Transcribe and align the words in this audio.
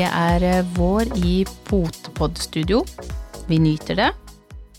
Det 0.00 0.06
er 0.08 0.44
eh, 0.48 0.60
vår 0.78 1.10
i 1.28 1.42
Potepod-studio. 1.68 2.78
Vi 3.50 3.58
nyter 3.60 3.98
det. 3.98 4.06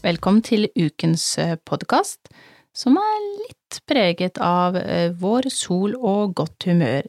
Velkommen 0.01 0.41
til 0.41 0.65
ukens 0.73 1.25
podkast, 1.69 2.31
som 2.73 2.97
er 2.97 3.19
litt 3.43 3.77
preget 3.85 4.39
av 4.41 4.79
eh, 4.79 5.11
vår, 5.21 5.45
sol 5.53 5.93
og 5.99 6.33
godt 6.41 6.65
humør. 6.71 7.05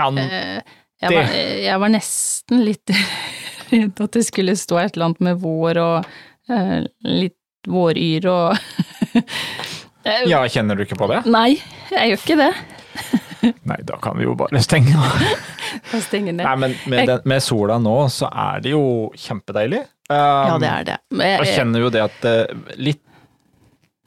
Ja, 0.00 0.08
Eh, 0.08 0.62
Jeg 1.00 1.12
var, 1.16 1.28
jeg 1.66 1.80
var 1.84 1.92
nesten 1.92 2.64
litt 2.64 2.90
redd 3.70 4.00
at 4.06 4.16
det 4.16 4.24
skulle 4.24 4.56
stå 4.56 4.80
et 4.80 4.96
eller 4.96 5.10
annet 5.10 5.22
med 5.28 5.38
vår 5.44 5.80
og 5.84 6.08
eh, 6.52 6.88
litt 7.04 7.36
våryr 7.68 8.30
og 8.32 8.56
Eh, 10.00 10.22
ja, 10.32 10.38
kjenner 10.48 10.78
du 10.80 10.86
ikke 10.86 10.96
på 10.96 11.10
det? 11.10 11.18
Nei, 11.28 11.58
jeg 11.92 12.14
gjør 12.14 12.22
ikke 12.22 12.36
det. 12.40 13.52
Nei, 13.68 13.76
da 13.84 13.98
kan 14.00 14.16
vi 14.16 14.24
jo 14.24 14.32
bare 14.32 14.62
stenge. 14.64 14.94
Jeg 14.96 15.36
stenger 16.06 16.32
ned. 16.32 16.44
Nei, 16.46 16.56
men 16.56 16.74
med, 16.90 17.08
den, 17.08 17.20
med 17.24 17.42
sola 17.44 17.78
nå, 17.82 17.94
så 18.12 18.28
er 18.32 18.60
det 18.64 18.72
jo 18.74 18.82
kjempedeilig. 19.16 19.80
Um, 20.10 20.16
Ja, 20.16 20.58
det 20.58 20.68
er 20.72 20.84
det. 20.88 20.98
Jeg 21.20 21.44
jeg- 21.46 21.54
kjenner 21.58 21.80
jo 21.84 21.90
det 21.94 22.02
at 22.02 22.24
eh, 22.26 22.74
litt 22.76 23.02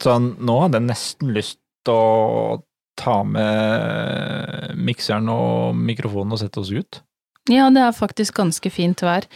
sånn 0.02 0.34
Nå 0.44 0.56
hadde 0.64 0.80
jeg 0.80 0.88
nesten 0.90 1.30
lyst 1.32 1.58
til 1.86 1.94
å 1.94 2.62
ta 2.98 3.22
med 3.24 4.74
mikseren 4.76 5.28
og 5.32 5.74
mikrofonen 5.78 6.34
og 6.36 6.40
sette 6.42 6.60
oss 6.62 6.70
ut. 6.74 7.00
Ja, 7.50 7.68
det 7.70 7.82
er 7.84 7.92
faktisk 7.96 8.36
ganske 8.38 8.70
fint 8.72 9.02
vær. 9.04 9.26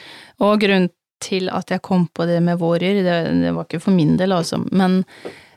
Og 0.40 0.60
grunnen 0.62 0.90
til 1.20 1.48
at 1.50 1.70
jeg 1.72 1.82
kom 1.82 2.06
på 2.14 2.26
det 2.28 2.38
med 2.46 2.60
våryr, 2.60 3.02
det, 3.04 3.16
det 3.42 3.50
var 3.56 3.66
ikke 3.66 3.80
for 3.82 3.90
min 3.96 4.16
del, 4.20 4.32
altså, 4.36 4.60
men 4.70 5.00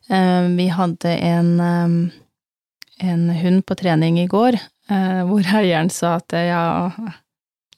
eh, 0.10 0.48
vi 0.58 0.66
hadde 0.74 1.12
en, 1.22 1.52
eh, 1.62 3.08
en 3.12 3.28
hund 3.44 3.66
på 3.70 3.78
trening 3.78 4.18
i 4.20 4.28
går, 4.32 4.58
hvor 5.30 5.46
eieren 5.56 5.90
sa 5.94 6.16
at 6.20 6.34
ja, 6.36 6.92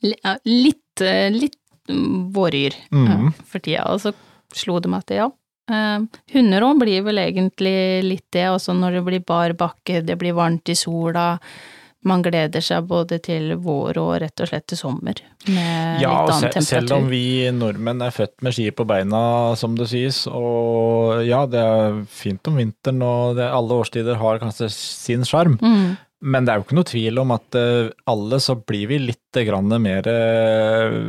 li- 0.01 0.19
litt, 0.49 1.01
eh, 1.01 1.29
litt 1.33 1.59
våryr 2.33 2.73
eh, 2.73 3.29
for 3.49 3.59
tida, 3.63 3.85
og 3.91 3.99
så 4.01 4.13
slo 4.55 4.79
det 4.79 4.89
meg 4.93 5.03
at 5.03 5.15
ja. 5.17 5.27
eh, 5.69 5.99
hunder 6.33 6.63
òg 6.69 6.79
blir 6.83 7.03
vel 7.05 7.19
egentlig 7.23 7.75
litt 8.07 8.27
det, 8.33 8.47
også 8.53 8.75
når 8.77 8.99
det 8.99 9.05
blir 9.11 9.23
bar 9.27 9.53
bakke, 9.59 10.01
det 10.05 10.17
blir 10.21 10.33
varmt 10.37 10.69
i 10.71 10.75
sola, 10.79 11.37
man 12.03 12.19
gleder 12.25 12.59
seg 12.59 12.83
både 12.89 13.15
til 13.23 13.53
vår 13.63 13.95
og 14.01 14.09
rett 14.19 14.41
og 14.43 14.49
slett 14.49 14.65
til 14.67 14.77
sommer, 14.79 15.19
med 15.47 16.01
Ja, 16.03 16.09
litt 16.25 16.33
annen 16.33 16.51
se, 16.51 16.63
selv 16.67 16.91
om 16.97 17.05
vi 17.11 17.21
nordmenn 17.55 18.01
er 18.03 18.11
født 18.11 18.43
med 18.43 18.55
ski 18.57 18.65
på 18.75 18.83
beina, 18.87 19.21
som 19.59 19.75
det 19.79 19.87
sies, 19.91 20.25
og 20.27 21.21
ja, 21.27 21.45
det 21.47 21.61
er 21.63 22.01
fint 22.11 22.43
om 22.51 22.59
vinteren, 22.59 22.99
og 23.07 23.37
det, 23.39 23.47
alle 23.47 23.79
årstider 23.85 24.19
har 24.19 24.39
kanskje 24.43 24.67
sin 24.73 25.23
sjarm, 25.27 25.55
Mm, 25.63 25.93
men 26.23 26.45
det 26.45 26.53
er 26.53 26.59
jo 26.59 26.65
ikke 26.65 26.77
noe 26.79 26.87
tvil 26.87 27.21
om 27.23 27.33
at 27.35 27.57
eh, 27.59 27.93
alle 28.09 28.39
så 28.43 28.55
blir 28.59 28.87
vi 28.91 28.99
litt 29.09 29.39
grann 29.43 29.71
mer 29.83 30.07
eh, 30.07 30.99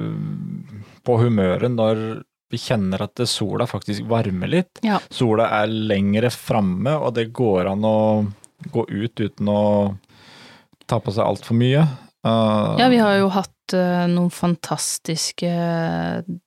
på 1.05 1.19
humøret 1.21 1.71
når 1.71 2.05
vi 2.51 2.61
kjenner 2.61 3.07
at 3.07 3.23
sola 3.29 3.67
faktisk 3.67 4.07
varmer 4.11 4.51
litt. 4.51 4.83
Ja. 4.87 5.01
Sola 5.11 5.49
er 5.63 5.71
lengre 5.71 6.31
framme, 6.31 6.97
og 6.99 7.17
det 7.17 7.31
går 7.35 7.71
an 7.73 7.87
å 7.89 7.99
gå 8.71 8.87
ut 8.89 9.21
uten 9.21 9.51
å 9.51 9.63
ta 10.87 11.01
på 11.01 11.15
seg 11.15 11.27
altfor 11.27 11.59
mye. 11.59 11.87
Uh, 12.25 12.75
ja, 12.81 12.89
vi 12.89 13.01
har 13.03 13.19
jo 13.19 13.29
hatt 13.35 13.75
eh, 13.77 14.05
noen 14.09 14.31
fantastiske 14.33 15.51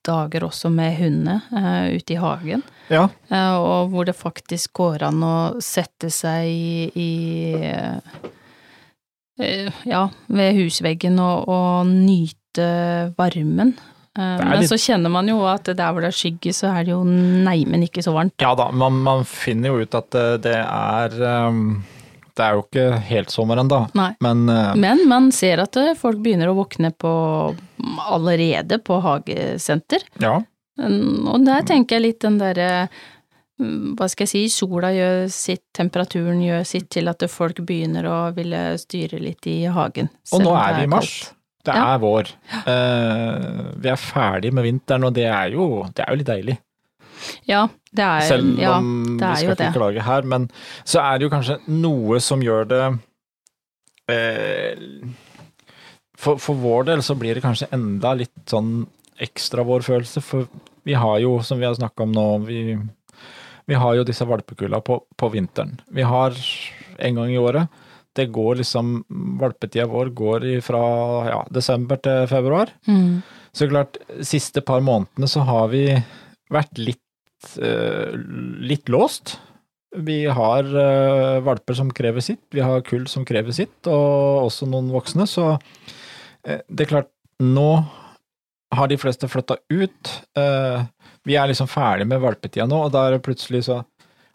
dager 0.06 0.46
også 0.48 0.72
med 0.74 0.96
hundene 0.98 1.36
uh, 1.52 1.86
ute 1.94 2.16
i 2.16 2.18
hagen. 2.22 2.64
ja, 2.90 3.08
Uh, 3.30 3.56
og 3.60 3.92
hvor 3.92 4.08
det 4.08 4.16
faktisk 4.16 4.72
går 4.80 5.04
an 5.10 5.22
å 5.22 5.36
sette 5.62 6.10
seg 6.10 6.48
i, 6.48 6.88
i 6.96 7.12
eh, 7.68 8.18
Ja, 9.86 10.08
ved 10.28 10.56
husveggen 10.58 11.18
og, 11.22 11.48
og 11.48 11.86
nyte 11.86 12.66
varmen. 13.18 13.74
Eh, 14.18 14.38
men 14.42 14.58
litt- 14.58 14.70
så 14.72 14.78
kjenner 14.82 15.12
man 15.14 15.28
jo 15.30 15.36
at 15.46 15.68
der 15.70 15.92
hvor 15.94 16.02
det 16.02 16.08
er 16.10 16.16
skygge, 16.18 16.50
så 16.56 16.72
er 16.74 16.84
det 16.88 16.90
jo 16.96 17.04
neimen 17.06 17.84
ikke 17.86 18.02
så 18.02 18.12
varmt. 18.16 18.34
ja 18.42 18.54
da, 18.58 18.70
man, 18.74 18.96
man 19.06 19.22
finner 19.24 19.70
jo 19.70 19.84
ut 19.86 19.94
at 19.94 20.10
det, 20.10 20.24
det 20.48 20.56
er 20.58 21.14
um, 21.48 21.84
Det 22.34 22.44
er 22.46 22.54
jo 22.54 22.64
ikke 22.66 22.98
helt 23.08 23.30
sommer 23.34 23.58
ennå, 23.62 23.78
men 24.22 24.44
Men 24.78 25.04
man 25.10 25.30
ser 25.34 25.58
at 25.62 25.76
eh, 25.76 25.94
folk 25.98 26.18
begynner 26.22 26.50
å 26.50 26.58
våkne 26.58 26.90
på 26.94 27.12
allerede 28.10 28.78
på 28.82 29.00
hagesenter. 29.02 30.02
ja. 30.22 30.40
Og 30.78 31.42
der 31.42 31.64
tenker 31.66 31.96
jeg 31.96 32.02
litt 32.04 32.20
den 32.22 32.36
derre 32.38 32.88
hva 33.58 34.06
skal 34.10 34.26
jeg 34.26 34.30
si, 34.30 34.42
sola 34.54 34.92
gjør 34.94 35.24
sitt, 35.34 35.64
temperaturen 35.74 36.38
gjør 36.44 36.62
sitt 36.68 36.86
til 36.94 37.08
at 37.10 37.24
folk 37.30 37.58
begynner 37.66 38.06
å 38.06 38.18
ville 38.36 38.60
styre 38.78 39.18
litt 39.18 39.46
i 39.50 39.64
hagen. 39.74 40.08
Og 40.32 40.44
nå 40.44 40.52
er 40.54 40.76
vi 40.78 40.86
i 40.86 40.92
mars. 40.94 41.16
Det 41.64 41.72
Det 41.72 41.74
Ja. 41.74 41.94
er 41.94 41.98
vår. 41.98 42.28
Uh, 42.64 43.72
vi 43.82 43.88
er 43.90 43.96
ferdig 44.00 44.52
med 44.54 44.64
vinteren, 44.64 45.04
og 45.04 45.12
det 45.12 45.26
er 45.26 45.50
jo, 45.52 45.84
det 45.92 46.04
er 46.06 46.10
jo 46.14 46.16
litt 46.20 46.30
deilig. 46.30 46.58
Ja, 47.50 47.64
det 47.92 48.04
er, 48.04 48.20
Selv 48.28 48.58
ja, 48.62 48.76
om 48.78 49.18
det 49.18 49.26
vi 49.26 49.32
er 49.32 49.36
skal 49.42 49.50
ikke 49.56 49.64
det. 49.64 49.74
klage 49.74 50.02
her. 50.06 50.22
Men 50.22 50.48
så 50.86 51.02
er 51.02 51.18
det 51.18 51.26
jo 51.26 51.32
kanskje 51.34 51.58
noe 51.68 52.20
som 52.22 52.40
gjør 52.40 52.68
det 52.70 52.82
uh, 54.08 55.08
for, 56.18 56.38
for 56.42 56.54
vår 56.58 56.86
del 56.92 57.02
så 57.04 57.14
blir 57.18 57.34
det 57.38 57.44
kanskje 57.44 57.68
enda 57.74 58.14
litt 58.18 58.34
sånn 58.50 58.86
ekstra 59.22 59.64
vår 59.66 59.82
følelse, 59.86 60.22
for 60.22 60.46
vi 60.86 60.94
har 60.94 61.18
jo, 61.20 61.40
som 61.42 61.58
vi 61.58 61.66
har 61.66 61.74
snakka 61.74 62.06
om 62.06 62.12
nå, 62.14 62.24
vi, 62.46 62.62
vi 63.68 63.76
har 63.76 63.98
jo 63.98 64.06
disse 64.08 64.24
valpekulla 64.24 64.80
på, 64.84 64.96
på 65.16 65.28
vinteren. 65.32 65.76
Vi 65.92 66.04
har 66.06 66.36
en 66.98 67.20
gang 67.20 67.32
i 67.32 67.40
året. 67.40 67.68
Det 68.16 68.30
går 68.34 68.62
liksom 68.62 69.02
Valpetida 69.38 69.86
vår 69.86 70.10
går 70.16 70.46
fra 70.64 70.80
ja, 71.28 71.42
desember 71.54 72.00
til 72.02 72.24
februar. 72.30 72.72
Mm. 72.88 73.20
Så 73.52 73.68
klart, 73.70 74.00
siste 74.24 74.64
par 74.64 74.80
månedene 74.84 75.28
så 75.30 75.44
har 75.46 75.68
vi 75.72 75.84
vært 76.52 76.80
litt, 76.80 77.52
uh, 77.60 78.16
litt 78.64 78.88
låst. 78.88 79.36
Vi 79.96 80.22
har 80.26 80.64
uh, 80.64 81.44
valper 81.44 81.76
som 81.76 81.92
krever 81.94 82.24
sitt, 82.24 82.42
vi 82.54 82.64
har 82.64 82.84
kull 82.88 83.06
som 83.08 83.24
krever 83.28 83.54
sitt, 83.56 83.78
og 83.86 84.48
også 84.48 84.68
noen 84.68 84.90
voksne, 84.92 85.28
så 85.28 85.54
uh, 85.54 86.60
det 86.68 86.86
er 86.86 86.92
klart, 86.96 87.12
nå 87.38 87.70
har 88.74 88.88
de 88.90 88.98
fleste 89.00 89.28
flytta 89.30 89.56
ut. 89.72 90.12
Eh, 90.36 90.82
vi 91.28 91.36
er 91.36 91.50
liksom 91.50 91.68
ferdig 91.70 92.06
med 92.08 92.22
valpetida 92.24 92.66
nå, 92.68 92.80
og 92.86 92.92
da 92.94 93.06
er 93.08 93.16
det 93.18 93.24
plutselig 93.26 93.64
så 93.68 93.82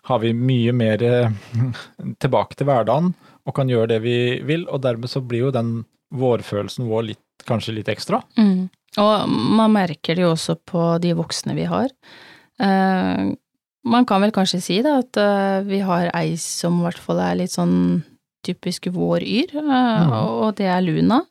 har 0.09 0.19
vi 0.19 0.33
mye 0.35 0.73
mer 0.75 1.03
eh, 1.07 1.31
tilbake 2.23 2.57
til 2.59 2.67
hverdagen 2.69 3.13
og 3.43 3.55
kan 3.57 3.67
gjøre 3.71 3.89
det 3.95 4.01
vi 4.05 4.15
vil, 4.47 4.65
og 4.71 4.81
dermed 4.85 5.11
så 5.11 5.21
blir 5.25 5.47
jo 5.47 5.51
den 5.55 5.81
vårfølelsen 6.13 6.85
vår 6.87 7.07
litt, 7.09 7.23
kanskje 7.49 7.73
litt 7.79 7.89
ekstra. 7.91 8.21
Mm. 8.39 8.69
Og 9.01 9.29
man 9.57 9.73
merker 9.73 10.15
det 10.15 10.21
jo 10.23 10.33
også 10.35 10.55
på 10.69 10.83
de 11.03 11.15
voksne 11.17 11.55
vi 11.57 11.65
har. 11.67 11.89
Eh, 12.61 13.23
man 13.83 14.05
kan 14.07 14.21
vel 14.23 14.31
kanskje 14.35 14.61
si 14.63 14.77
da 14.85 14.99
at 15.01 15.17
eh, 15.19 15.59
vi 15.67 15.81
har 15.83 16.11
ei 16.15 16.35
som 16.39 16.77
i 16.79 16.85
hvert 16.85 17.01
fall 17.03 17.19
er 17.19 17.39
litt 17.41 17.51
sånn 17.55 18.03
typisk 18.45 18.87
våryr, 18.93 19.55
eh, 19.55 19.63
Mhm. 19.63 20.13
og 20.13 20.55
det 20.59 20.67
er 20.71 20.81
Luna. 20.85 21.21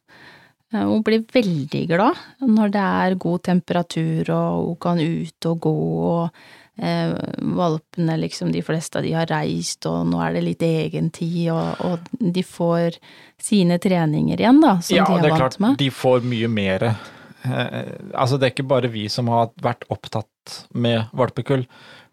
Eh, 0.73 0.83
Hun 0.89 1.03
blir 1.07 1.25
veldig 1.33 1.85
glad 1.91 2.19
når 2.41 2.73
det 2.75 2.83
er 3.05 3.15
god 3.21 3.43
temperatur 3.51 4.31
og 4.35 4.67
hun 4.73 4.77
kan 4.83 5.01
ut 5.03 5.49
og 5.51 5.61
gå 5.67 5.73
og 6.09 6.43
eh, 6.83 7.13
valpene 7.59 8.17
liksom, 8.23 8.53
de 8.55 8.63
fleste 8.65 8.99
av 9.01 9.05
de 9.07 9.13
har 9.17 9.29
reist 9.31 9.87
og 9.91 10.07
nå 10.11 10.21
er 10.25 10.39
det 10.39 10.45
litt 10.49 10.63
egentid 10.67 11.51
og, 11.53 11.83
og 11.85 12.13
de 12.33 12.43
får 12.47 12.97
sine 13.43 13.79
treninger 13.83 14.41
igjen 14.41 14.63
da, 14.63 14.77
som 14.81 14.97
ja, 14.97 15.05
de 15.09 15.19
er, 15.19 15.23
det 15.27 15.29
er 15.33 15.37
vant 15.37 15.43
klart, 15.45 15.59
med. 15.67 15.77
de 15.83 15.91
får 15.93 16.25
mye 16.33 16.49
mer 16.49 16.89
eh, 16.91 17.99
Altså, 18.15 18.39
det 18.39 18.47
er 18.47 18.53
ikke 18.55 18.69
bare 18.71 18.89
vi 18.93 19.09
som 19.11 19.29
har 19.33 19.51
vært 19.63 19.83
opptatt 19.91 20.61
med 20.79 21.09
valpekull. 21.17 21.65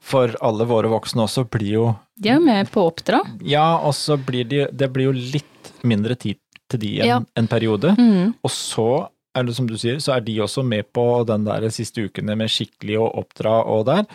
For 0.02 0.32
alle 0.42 0.64
våre 0.66 0.88
voksne 0.90 1.26
også 1.26 1.44
blir 1.52 1.72
jo 1.76 1.86
De 2.18 2.30
er 2.32 2.40
med 2.40 2.70
på 2.72 2.80
å 2.82 2.88
oppdra. 2.90 3.20
Ja, 3.44 3.78
og 3.84 3.92
så 3.98 4.16
blir 4.16 4.46
de 4.48 4.62
Det 4.72 4.88
blir 4.96 5.10
jo 5.10 5.16
litt 5.16 5.74
mindre 5.84 6.16
tid 6.20 6.40
til 6.70 6.80
de 6.84 6.92
en, 7.02 7.08
Ja. 7.08 7.20
en 7.36 7.48
periode. 7.48 7.96
Mm. 7.98 8.34
Og 8.44 8.52
så 8.54 9.08
er 9.36 9.44
det 9.46 9.56
som 9.56 9.68
du 9.70 9.76
sier, 9.78 9.98
så 10.02 10.16
er 10.18 10.22
de 10.26 10.38
også 10.42 10.64
med 10.66 10.88
på 10.94 11.26
den 11.28 11.44
der 11.46 11.68
siste 11.74 12.06
ukene 12.08 12.36
med 12.38 12.50
skikkelig 12.50 12.98
å 13.00 13.10
oppdra 13.22 13.60
og 13.66 13.86
der. 13.90 14.06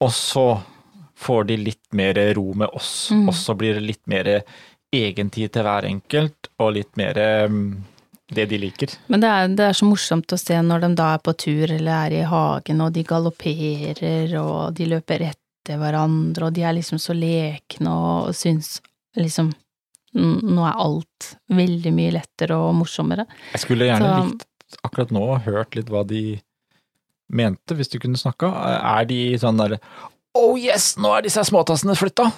Og 0.00 0.10
så 0.14 0.60
får 1.16 1.46
de 1.46 1.56
litt 1.56 1.92
mer 1.94 2.14
ro 2.34 2.52
med 2.54 2.68
oss, 2.74 3.08
Mm. 3.12 3.28
og 3.28 3.34
så 3.34 3.54
blir 3.56 3.74
det 3.74 3.82
litt 3.82 4.06
mer 4.06 4.42
egentid 4.92 5.52
til 5.52 5.62
hver 5.66 5.84
enkelt, 5.88 6.48
og 6.58 6.74
litt 6.74 6.96
mer 6.96 7.14
mm, 7.48 7.84
det 8.34 8.48
de 8.50 8.58
liker. 8.58 8.94
Men 9.08 9.20
det 9.20 9.28
er, 9.30 9.48
det 9.48 9.64
er 9.68 9.72
så 9.78 9.86
morsomt 9.88 10.32
å 10.34 10.38
se 10.38 10.54
når 10.62 10.80
de 10.80 10.94
da 10.98 11.14
er 11.14 11.18
på 11.24 11.34
tur 11.36 11.70
eller 11.70 12.06
er 12.06 12.16
i 12.20 12.22
hagen, 12.28 12.80
og 12.80 12.92
de 12.94 13.02
galopperer, 13.04 14.34
og 14.40 14.74
de 14.74 14.86
løper 14.86 15.26
etter 15.30 15.78
hverandre, 15.80 16.46
og 16.48 16.52
de 16.54 16.62
er 16.66 16.74
liksom 16.76 16.98
så 17.02 17.14
lekne 17.16 17.90
og, 17.90 18.28
og 18.30 18.34
syns 18.38 18.80
liksom 19.16 19.52
Nå 20.14 20.62
er 20.68 20.76
alt 20.78 21.30
veldig 21.50 21.92
mye 21.96 22.12
lettere 22.14 22.54
og 22.56 22.74
morsommere. 22.78 23.26
Jeg 23.52 23.60
skulle 23.64 23.88
gjerne 23.90 24.10
Så- 24.10 24.24
likt 24.30 24.44
akkurat 24.84 25.10
nå 25.14 25.24
hørt 25.44 25.74
litt 25.76 25.86
hva 25.90 26.04
de 26.06 26.40
mente, 27.30 27.74
hvis 27.74 27.88
du 27.90 27.98
kunne 27.98 28.18
snakka. 28.20 28.50
Er 28.98 29.04
de 29.10 29.34
sånn 29.40 29.58
derre 29.58 29.78
Oh 30.36 30.56
yes, 30.58 30.96
nå 30.98 31.12
er 31.16 31.22
disse 31.22 31.44
småtassene 31.46 31.94
flytta! 31.96 32.32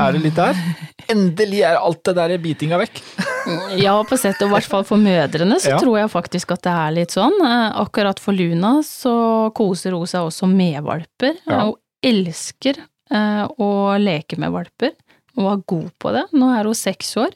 Er 0.00 0.12
det 0.12 0.20
litt 0.22 0.36
der? 0.36 0.54
Endelig 1.12 1.60
er 1.64 1.76
alt 1.80 2.02
det 2.04 2.14
der 2.16 2.38
bitinga 2.38 2.78
vekk. 2.80 3.00
Ja, 3.80 3.94
på 4.04 4.18
sett 4.20 4.36
og 4.44 4.50
i 4.50 4.52
hvert 4.52 4.68
fall 4.68 4.84
for 4.84 5.00
mødrene 5.00 5.56
så 5.60 5.70
Ja. 5.72 5.78
tror 5.80 5.96
jeg 5.98 6.10
faktisk 6.12 6.52
at 6.52 6.60
det 6.62 6.72
er 6.76 6.90
litt 6.92 7.10
sånn. 7.14 7.32
Eh, 7.40 7.72
Akkurat 7.80 8.18
for 8.20 8.32
Luna 8.36 8.82
så 8.84 9.48
koser 9.56 9.96
hun 9.96 10.04
seg 10.06 10.20
også 10.28 10.46
med 10.48 10.82
valper. 10.84 11.38
Ja. 11.48 11.62
Hun 11.64 11.74
elsker 12.04 12.76
eh, 13.10 13.46
å 13.58 13.70
leke 13.98 14.36
med 14.38 14.52
valper. 14.52 14.92
Hun 15.40 15.46
var 15.48 15.62
god 15.72 15.90
på 15.96 16.10
det. 16.12 16.26
Nå 16.36 16.50
er 16.52 16.68
hun 16.68 16.76
seks 16.76 17.14
år. 17.16 17.32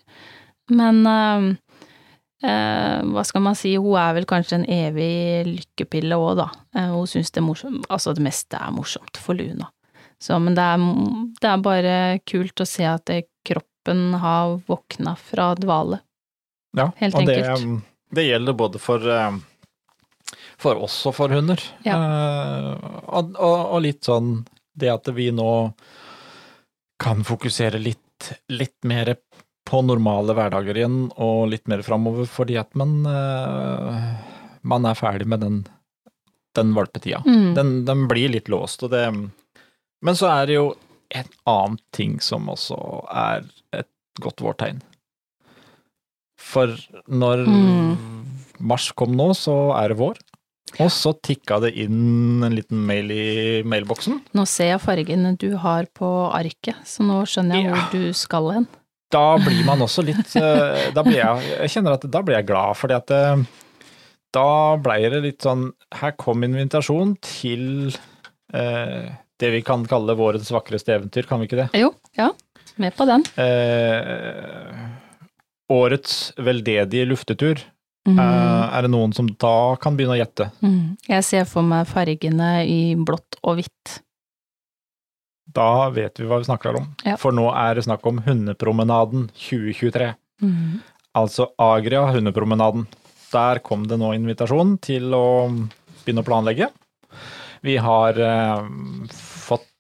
Men 0.77 0.99
eh, 1.09 1.47
eh, 2.45 2.99
hva 3.09 3.25
skal 3.25 3.45
man 3.47 3.57
si, 3.57 3.73
hun 3.81 3.97
er 3.97 4.13
vel 4.19 4.27
kanskje 4.29 4.59
en 4.61 4.67
evig 4.69 5.47
lykkepille 5.49 6.19
òg, 6.21 6.35
da. 6.43 6.51
Eh, 6.77 6.91
hun 6.93 7.09
syns 7.09 7.33
det 7.33 7.45
morsomt, 7.45 7.89
altså 7.89 8.13
det 8.17 8.27
meste 8.27 8.61
er 8.61 8.75
morsomt 8.77 9.21
for 9.21 9.41
Luna. 9.41 9.71
Så, 10.21 10.37
men 10.41 10.57
det 10.57 10.65
er, 10.65 10.85
det 11.41 11.49
er 11.49 11.65
bare 11.65 11.97
kult 12.29 12.61
å 12.61 12.69
se 12.69 12.85
at 12.89 13.11
kroppen 13.45 14.15
har 14.21 14.59
våkna 14.69 15.17
fra 15.21 15.53
dvale. 15.57 16.03
Ja, 16.77 16.91
Helt 17.01 17.17
og 17.17 17.27
det, 17.29 17.41
enkelt. 17.41 17.85
det 18.13 18.29
gjelder 18.29 18.61
både 18.61 18.81
for, 18.83 19.01
eh, 19.01 20.37
for 20.61 20.85
oss 20.85 21.01
og 21.09 21.17
for 21.17 21.33
hunder. 21.33 21.61
Ja. 21.89 21.97
Eh, 21.97 22.71
og, 23.09 23.33
og, 23.37 23.59
og 23.77 23.85
litt 23.89 24.05
sånn 24.05 24.43
det 24.77 24.93
at 24.93 25.09
vi 25.17 25.31
nå 25.33 25.51
kan 27.03 27.25
fokusere 27.27 27.81
litt, 27.83 28.31
litt 28.49 28.77
mer 28.87 29.15
på 29.67 29.81
normale 29.85 30.35
hverdager 30.37 30.77
igjen, 30.77 30.99
og 31.17 31.49
litt 31.51 31.67
mer 31.71 31.83
framover, 31.83 32.27
fordi 32.31 32.59
at 32.61 32.75
man, 32.79 32.99
eh, 33.09 34.09
man 34.63 34.85
er 34.87 34.95
ferdig 34.99 35.27
med 35.27 35.41
den, 35.41 35.61
den 36.55 36.75
valpetida. 36.77 37.23
Mm. 37.27 37.55
Den, 37.57 37.73
den 37.89 38.07
blir 38.11 38.29
litt 38.35 38.49
låst, 38.53 38.85
og 38.87 38.93
det 38.95 39.07
Men 40.05 40.15
så 40.19 40.29
er 40.29 40.47
det 40.47 40.55
jo 40.59 40.67
en 41.17 41.31
annen 41.49 41.79
ting 41.97 42.19
som 42.21 42.47
også 42.53 42.77
er 43.09 43.47
et 43.73 43.89
godt 44.21 44.43
vårtegn. 44.45 44.83
For 46.37 46.75
når 47.09 47.47
Mm. 47.49 47.97
mars 48.61 48.91
kom 48.93 49.15
nå, 49.17 49.31
så 49.35 49.73
er 49.79 49.89
det 49.89 49.97
vår. 49.99 50.19
Og 50.83 50.91
så 50.91 51.13
tikka 51.23 51.61
det 51.63 51.73
inn 51.85 52.43
en 52.43 52.55
liten 52.57 52.81
mail 52.89 53.11
i 53.15 53.27
mailboksen. 53.69 54.21
Nå 54.35 54.45
ser 54.51 54.73
jeg 54.73 54.81
fargene 54.83 55.37
du 55.39 55.53
har 55.63 55.87
på 55.95 56.09
arket, 56.35 56.81
så 56.89 57.05
nå 57.07 57.21
skjønner 57.31 57.61
jeg 57.61 57.69
Ja. 57.69 57.75
hvor 57.77 57.93
du 57.93 58.13
skal 58.13 58.51
hen. 58.57 58.67
Da 59.15 59.37
blir 59.39 59.61
man 59.67 59.79
også 59.85 60.03
litt 60.03 60.33
eh, 60.41 60.89
Da 60.97 61.03
blir 61.07 61.21
jeg 61.21 61.51
Jeg 61.61 61.71
kjenner 61.71 61.93
at 61.95 62.07
da 62.11 62.23
blir 62.25 62.35
jeg 62.41 62.47
glad, 62.49 62.75
fordi 62.81 62.95
at 62.97 63.11
eh, 63.15 63.45
da 64.35 64.47
blei 64.83 65.05
det 65.13 65.21
litt 65.23 65.45
sånn 65.45 65.69
Her 66.01 66.17
kom 66.19 66.43
invitasjon 66.43 67.13
til 67.23 67.93
eh, 68.53 69.13
det 69.39 69.51
vi 69.53 69.61
kan 69.67 69.85
kalle 69.87 70.17
vårens 70.19 70.51
vakreste 70.51 70.97
eventyr, 70.97 71.29
kan 71.29 71.39
vi 71.39 71.47
ikke 71.47 71.61
det? 71.61 71.69
Jo, 71.79 71.93
ja, 72.19 72.31
med 72.81 72.95
på 72.97 73.07
den. 73.07 73.23
Eh, 73.39 74.75
årets 75.75 76.33
veldedige 76.39 77.07
luftetur. 77.11 77.61
Mm. 78.05 78.19
Er 78.21 78.85
det 78.85 78.91
noen 78.93 79.15
som 79.17 79.29
da 79.41 79.77
kan 79.81 79.97
begynne 79.97 80.17
å 80.17 80.21
gjette? 80.21 80.51
Mm. 80.61 80.97
Jeg 81.09 81.25
ser 81.25 81.47
for 81.49 81.65
meg 81.65 81.89
fargene 81.89 82.51
i 82.69 82.81
blått 83.01 83.39
og 83.43 83.61
hvitt. 83.61 84.01
Da 85.55 85.89
vet 85.95 86.19
vi 86.21 86.27
hva 86.29 86.41
vi 86.41 86.49
snakker 86.49 86.81
om. 86.81 86.91
Ja. 87.07 87.17
For 87.21 87.35
nå 87.35 87.47
er 87.53 87.77
det 87.77 87.87
snakk 87.87 88.05
om 88.09 88.21
Hundepromenaden 88.27 89.29
2023. 89.39 90.11
Mm. 90.43 90.83
Altså 91.17 91.49
Agria 91.63 92.05
Hundepromenaden. 92.11 92.89
Der 93.35 93.61
kom 93.67 93.87
det 93.91 93.99
nå 94.01 94.13
invitasjon 94.17 94.77
til 94.83 95.15
å 95.17 95.27
begynne 96.03 96.25
å 96.25 96.27
planlegge. 96.27 96.69
Vi 97.65 97.79
har 97.81 98.19
eh, 98.21 98.67
fått 99.15 99.71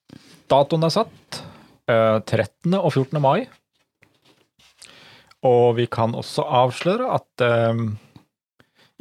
Datoen 0.48 0.86
er 0.86 0.92
satt. 0.94 1.42
Eh, 1.90 2.18
13. 2.20 2.72
og 2.78 2.90
14. 2.92 3.20
mai. 3.20 3.46
Og 5.44 5.74
vi 5.76 5.88
kan 5.92 6.14
også 6.16 6.46
avsløre 6.62 7.10
at 7.18 7.44
eh, 7.44 7.84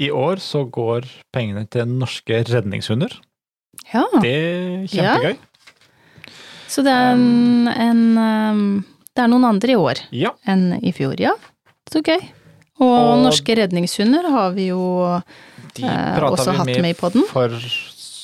i 0.01 0.09
år 0.09 0.39
så 0.41 0.63
går 0.73 1.05
pengene 1.33 1.67
til 1.69 1.85
norske 1.87 2.43
redningshunder. 2.49 3.13
Ja, 3.93 4.03
Det 4.21 4.31
er 4.33 4.87
kjempegøy. 4.89 5.37
så 6.69 6.83
det 6.85 6.93
er 6.93 7.11
en, 7.13 7.67
en 7.67 8.03
um, 8.17 8.85
Det 9.13 9.21
er 9.23 9.27
noen 9.29 9.45
andre 9.45 9.73
i 9.73 9.75
år 9.77 9.99
Ja. 10.11 10.31
enn 10.49 10.79
i 10.81 10.91
fjor, 10.91 11.13
ja. 11.21 11.33
Så 11.91 12.01
gøy. 12.01 12.19
Og, 12.81 12.89
Og- 12.89 13.23
norske 13.23 13.53
redningshunder 13.55 14.25
har 14.33 14.51
vi 14.55 14.67
jo 14.71 14.81
eh, 15.05 16.17
også 16.25 16.51
vi 16.51 16.57
hatt 16.57 16.65
med, 16.71 16.81
med 16.81 16.95
i 16.95 16.99
podden. 16.99 17.23
for 17.29 17.49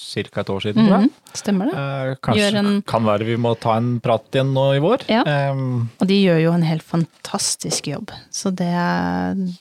ca. 0.09 0.41
et 0.41 0.49
år 0.49 0.63
siden, 0.65 0.85
tror 0.87 0.95
jeg. 0.97 1.09
Mhm, 1.09 1.35
stemmer 1.39 1.69
det. 1.69 1.75
Eh, 1.79 2.15
kanskje 2.25 2.57
en- 2.63 2.81
kan 2.81 3.05
være 3.05 3.25
vi 3.27 3.35
må 3.37 3.53
ta 3.59 3.77
en 3.77 3.99
prat 4.03 4.25
igjen 4.33 4.53
nå 4.53 4.65
i 4.75 4.81
vår. 4.83 5.05
Ja. 5.09 5.23
Um, 5.51 5.89
Og 6.01 6.07
de 6.07 6.17
gjør 6.23 6.41
jo 6.43 6.51
en 6.57 6.65
helt 6.67 6.83
fantastisk 6.83 7.87
jobb, 7.91 8.11
så 8.31 8.51
det, 8.55 8.71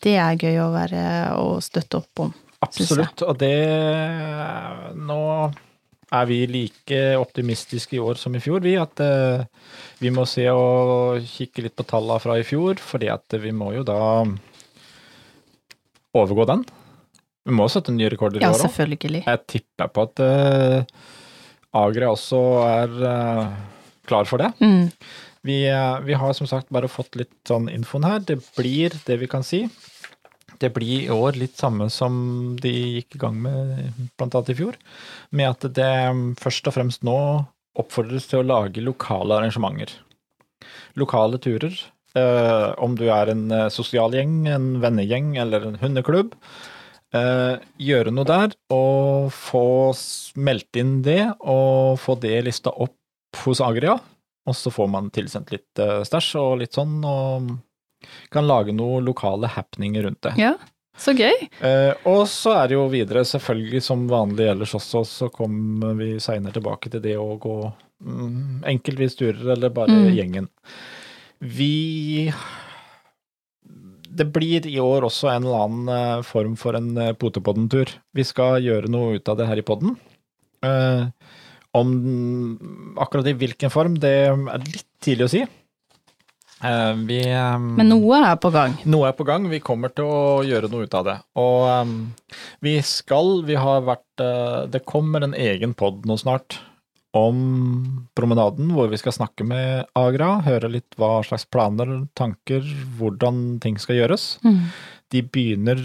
det 0.03 0.17
er 0.17 0.37
gøy 0.41 0.59
å 0.65 0.73
være 0.73 1.07
og 1.39 1.63
støtte 1.63 2.01
opp 2.03 2.25
om. 2.27 2.35
Absolutt. 2.63 3.23
Og 3.23 3.39
det 3.39 3.55
Nå 4.99 5.55
er 6.11 6.25
vi 6.27 6.39
like 6.49 6.99
optimistiske 7.21 7.95
i 7.99 8.01
år 8.01 8.17
som 8.17 8.35
i 8.35 8.41
fjor, 8.41 8.63
vi. 8.65 8.77
At 8.81 8.99
uh, 9.05 9.45
vi 10.01 10.09
må 10.11 10.25
se 10.27 10.47
og 10.51 11.21
kikke 11.23 11.63
litt 11.67 11.77
på 11.77 11.85
tallene 11.87 12.21
fra 12.25 12.39
i 12.41 12.47
fjor, 12.49 12.81
fordi 12.81 13.11
at 13.13 13.37
vi 13.43 13.53
må 13.53 13.75
jo 13.77 13.85
da 13.85 14.25
overgå 16.17 16.47
den. 16.49 16.65
Vi 17.49 17.57
må 17.57 17.69
sette 17.73 17.95
nye 17.95 18.11
rekorder 18.13 18.43
i 18.43 18.45
Ja, 18.45 18.53
år 18.53 18.61
òg. 18.61 18.67
selvfølgelig. 18.69 19.25
Jeg 19.25 19.45
tipper 19.49 19.89
på 19.89 20.05
at 20.05 20.21
uh, 20.21 21.81
Agria 21.81 22.13
også 22.13 22.43
er 22.67 22.95
uh, 23.01 23.57
klar 24.09 24.29
for 24.29 24.43
det. 24.43 24.53
Mm. 24.61 24.91
Vi, 25.47 25.63
eh, 25.71 26.01
vi 26.05 26.17
har 26.19 26.35
som 26.37 26.49
sagt 26.51 26.73
bare 26.75 26.91
fått 26.91 27.17
litt 27.17 27.37
sånn 27.49 27.69
infoen 27.73 28.05
her. 28.05 28.19
Det 28.21 28.41
blir 28.57 28.95
det 29.07 29.19
vi 29.21 29.29
kan 29.31 29.45
si. 29.47 29.67
Det 30.59 30.73
blir 30.75 31.07
i 31.07 31.13
år 31.15 31.39
litt 31.39 31.55
samme 31.57 31.87
som 31.95 32.57
de 32.59 32.73
gikk 32.99 33.17
i 33.17 33.21
gang 33.23 33.37
med 33.45 34.09
annet 34.19 34.51
i 34.51 34.57
fjor. 34.59 34.75
Med 35.31 35.53
at 35.55 35.69
det 35.79 35.93
først 36.43 36.67
og 36.69 36.75
fremst 36.75 37.07
nå 37.07 37.19
oppfordres 37.79 38.27
til 38.27 38.43
å 38.43 38.49
lage 38.49 38.83
lokale 38.83 39.39
arrangementer. 39.39 39.93
Lokale 40.99 41.39
turer. 41.39 41.77
Eh, 42.19 42.69
om 42.83 42.97
du 42.99 43.07
er 43.13 43.31
en 43.31 43.47
eh, 43.55 43.69
sosial 43.71 44.17
gjeng, 44.17 44.41
en 44.51 44.69
vennegjeng 44.83 45.37
eller 45.39 45.69
en 45.69 45.79
hundeklubb. 45.79 46.35
Eh, 47.17 47.55
gjøre 47.81 48.13
noe 48.13 48.29
der 48.29 48.53
og 48.75 49.31
få 49.33 49.63
meldt 50.37 50.77
inn 50.77 50.99
det 51.07 51.23
og 51.41 51.97
få 52.03 52.19
det 52.21 52.43
lista 52.45 52.71
opp 52.75 52.97
hos 53.45 53.63
Agria. 53.65 53.95
Og 54.49 54.57
så 54.57 54.73
får 54.73 54.89
man 54.89 55.11
tilsendt 55.13 55.51
litt 55.53 55.81
uh, 55.85 56.01
stæsj 56.09 56.35
og 56.41 56.55
litt 56.63 56.73
sånn, 56.77 56.99
og 57.05 57.51
kan 58.33 58.47
lage 58.49 58.73
noen 58.73 59.05
lokale 59.05 59.51
happeninger 59.53 60.07
rundt 60.07 60.23
det. 60.25 60.33
Ja, 60.41 60.55
så 60.97 61.13
gøy. 61.13 61.35
Eh, 61.61 61.93
og 62.09 62.23
så 62.33 62.55
er 62.57 62.71
det 62.71 62.79
jo 62.79 62.87
videre, 62.89 63.27
selvfølgelig 63.29 63.83
som 63.85 64.07
vanlig 64.09 64.49
ellers 64.49 64.73
også, 64.79 65.03
så 65.05 65.29
kommer 65.35 65.93
vi 66.01 66.15
seinere 66.23 66.57
tilbake 66.57 66.89
til 66.95 67.05
det 67.05 67.19
å 67.21 67.37
gå 67.43 67.59
mm, 67.69 68.65
enkeltvis 68.73 69.19
turer, 69.21 69.45
eller 69.57 69.75
bare 69.77 69.93
Mm. 69.99 70.09
gjengen. 70.17 70.49
Vi 71.45 72.33
Det 74.19 74.29
blir 74.35 74.67
i 74.69 74.79
år 74.83 75.07
også 75.09 75.31
en 75.33 75.47
eller 75.47 75.65
annen 75.65 75.91
eh, 75.95 76.27
form 76.27 76.59
for 76.59 76.77
en 76.79 76.91
uh, 76.99 77.15
Potepodden-tur. 77.19 77.95
Vi 78.17 78.27
skal 78.27 78.63
gjøre 78.65 78.91
noe 78.93 79.19
ut 79.19 79.31
av 79.31 79.39
det 79.39 79.47
her 79.51 79.63
i 79.63 79.67
podden. 79.67 79.97
Eh, 80.65 81.07
om 81.79 81.89
akkurat 82.99 83.27
i 83.31 83.37
hvilken 83.39 83.71
form, 83.71 83.99
det 84.03 84.13
er 84.31 84.65
litt 84.65 84.87
tidlig 85.05 85.29
å 85.29 85.33
si. 85.33 85.43
Eh, 86.65 86.95
vi 87.07 87.21
eh, 87.23 87.59
Men 87.59 87.93
noe 87.93 88.19
er 88.25 88.39
på 88.43 88.51
gang. 88.55 88.75
noe 88.91 89.11
er 89.11 89.19
på 89.19 89.27
gang, 89.29 89.47
vi 89.51 89.61
kommer 89.63 89.93
til 89.95 90.09
å 90.09 90.41
gjøre 90.47 90.71
noe 90.73 90.89
ut 90.89 90.97
av 90.99 91.07
det. 91.07 91.19
Og 91.39 91.93
vi 92.65 92.79
skal, 92.83 93.45
vi 93.47 93.59
har 93.59 93.85
vært 93.87 94.25
Det 94.73 94.83
kommer 94.89 95.23
en 95.23 95.37
egen 95.39 95.77
pod 95.79 96.03
nå 96.09 96.17
snart 96.19 96.59
om 97.17 98.09
promenaden, 98.17 98.73
hvor 98.77 98.91
vi 98.93 98.99
skal 99.01 99.15
snakke 99.17 99.47
med 99.49 99.89
Agra, 99.97 100.39
høre 100.45 100.71
litt 100.73 100.97
hva 101.01 101.23
slags 101.25 101.47
planer, 101.49 102.03
tanker, 102.19 102.67
hvordan 102.99 103.59
ting 103.65 103.79
skal 103.81 104.03
gjøres. 104.03 104.27
Mm. 104.45 104.61
De 105.15 105.23
begynner 105.25 105.81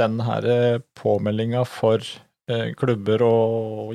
den 0.00 0.18
her 0.24 0.82
påmeldinga 0.98 1.62
for 1.68 2.02
eh, 2.50 2.72
klubber 2.78 3.22
og 3.26 3.94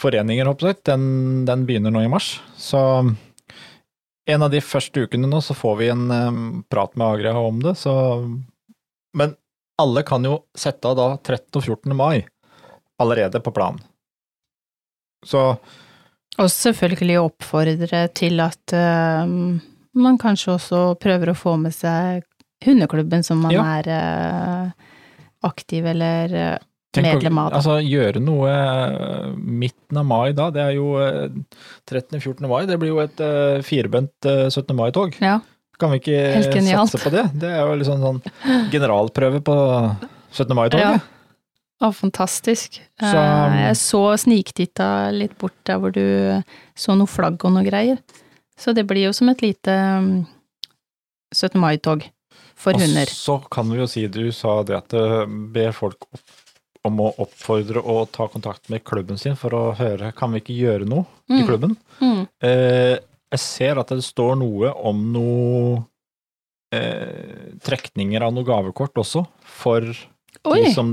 foreninger, 0.00 0.48
håper 0.50 0.72
jeg, 0.72 0.80
den, 0.90 1.06
den 1.46 1.64
begynner 1.68 1.94
nå 1.94 2.02
i 2.04 2.10
mars. 2.10 2.34
Så 2.58 2.80
en 4.24 4.42
av 4.42 4.50
de 4.50 4.62
første 4.64 5.04
ukene 5.04 5.28
nå 5.30 5.40
så 5.44 5.56
får 5.56 5.80
vi 5.80 5.92
en 5.94 6.04
eh, 6.10 6.42
prat 6.72 6.98
med 6.98 7.06
Agra 7.06 7.38
om 7.38 7.62
det, 7.62 7.76
så 7.78 7.94
Men 9.14 9.36
alle 9.78 10.02
kan 10.02 10.24
jo 10.26 10.40
sette 10.58 10.90
av 10.90 10.96
da 10.98 11.08
13. 11.18 11.54
og 11.54 11.62
14. 11.62 11.94
mai 11.96 12.24
allerede 12.98 13.40
på 13.42 13.52
planen. 13.54 13.82
Så 15.24 15.44
Og 16.38 16.50
selvfølgelig 16.50 17.20
oppfordre 17.22 18.08
til 18.14 18.40
at 18.42 18.74
uh, 18.74 19.24
man 19.94 20.18
kanskje 20.18 20.56
også 20.56 20.84
prøver 21.00 21.30
å 21.30 21.38
få 21.38 21.56
med 21.60 21.74
seg 21.76 22.24
hundeklubben 22.64 23.22
som 23.26 23.42
man 23.44 23.52
Ja. 23.54 23.64
er 23.78 23.90
uh, 23.90 24.70
aktiv 25.46 25.86
eller 25.86 26.34
uh, 26.34 26.56
medlem 27.02 27.38
av. 27.42 27.52
Altså 27.58 27.78
gjøre 27.82 28.20
noe 28.22 28.52
midten 29.36 29.98
av 29.98 30.06
mai 30.06 30.32
da, 30.36 30.50
det 30.54 30.62
er 30.62 30.76
jo 30.76 30.92
eh, 31.02 31.26
13. 31.90 32.20
14. 32.20 32.46
mai, 32.46 32.60
det 32.70 32.76
blir 32.78 32.92
jo 32.92 33.00
et 33.02 33.18
firbent 33.66 34.28
eh, 34.30 34.46
17. 34.46 34.70
mai-tog. 34.78 35.16
Ja, 35.18 35.40
Kan 35.78 35.90
vi 35.90 35.98
ikke 35.98 36.62
satse 36.62 37.00
på 37.02 37.10
det? 37.10 37.24
Det 37.34 37.50
er 37.50 37.64
jo 37.66 37.74
liksom 37.80 37.98
sånn 37.98 38.20
generalprøve 38.70 39.42
på 39.42 39.56
17. 40.30 40.54
mai-toget. 40.54 41.02
Å, 41.82 41.90
fantastisk. 41.92 42.78
Så- 43.00 43.16
Eh, 43.18 43.66
jeg 43.66 43.76
så 43.76 44.02
sniktitta 44.16 45.10
litt 45.12 45.36
bort 45.38 45.56
der 45.64 45.78
hvor 45.78 45.92
du 45.92 46.42
så 46.76 46.96
noe 46.96 47.06
flagg 47.06 47.44
og 47.44 47.52
noe 47.52 47.64
greier. 47.64 47.98
Så 48.56 48.72
det 48.74 48.86
blir 48.86 49.04
jo 49.08 49.12
som 49.12 49.28
et 49.28 49.40
lite 49.42 49.70
mm, 49.74 50.26
17. 51.34 51.58
mai-tog 51.60 52.04
for 52.54 52.72
hunder. 52.72 53.02
Og 53.02 53.08
så 53.08 53.50
kan 53.50 53.68
vi 53.68 53.78
jo 53.78 53.86
si, 53.86 54.06
du 54.06 54.30
sa 54.32 54.62
det 54.62 54.76
at 54.76 54.88
du 54.88 55.26
ber 55.52 55.72
folk 55.72 55.96
om 56.84 56.98
å 57.00 57.14
oppfordre 57.18 57.82
og 57.84 58.12
ta 58.12 58.28
kontakt 58.28 58.68
med 58.70 58.84
klubben 58.84 59.18
sin 59.18 59.34
for 59.36 59.50
å 59.50 59.74
høre 59.76 60.12
kan 60.14 60.30
vi 60.32 60.40
ikke 60.40 60.58
gjøre 60.60 60.86
noe 60.86 61.06
i 61.28 61.40
Mm. 61.42 61.46
klubben. 61.48 61.76
Mm. 62.00 62.28
Eh, 62.42 62.98
jeg 63.32 63.40
ser 63.40 63.78
at 63.80 63.88
det 63.88 64.04
står 64.04 64.36
noe 64.38 64.70
om 64.84 65.12
noe 65.12 65.84
eh, 66.72 67.54
trekninger 67.62 68.22
av 68.22 68.32
noe 68.34 68.44
gavekort 68.44 68.94
også, 68.94 69.26
for 69.40 69.80
Oi! 70.44 70.60
de, 70.64 70.72
som, 70.74 70.90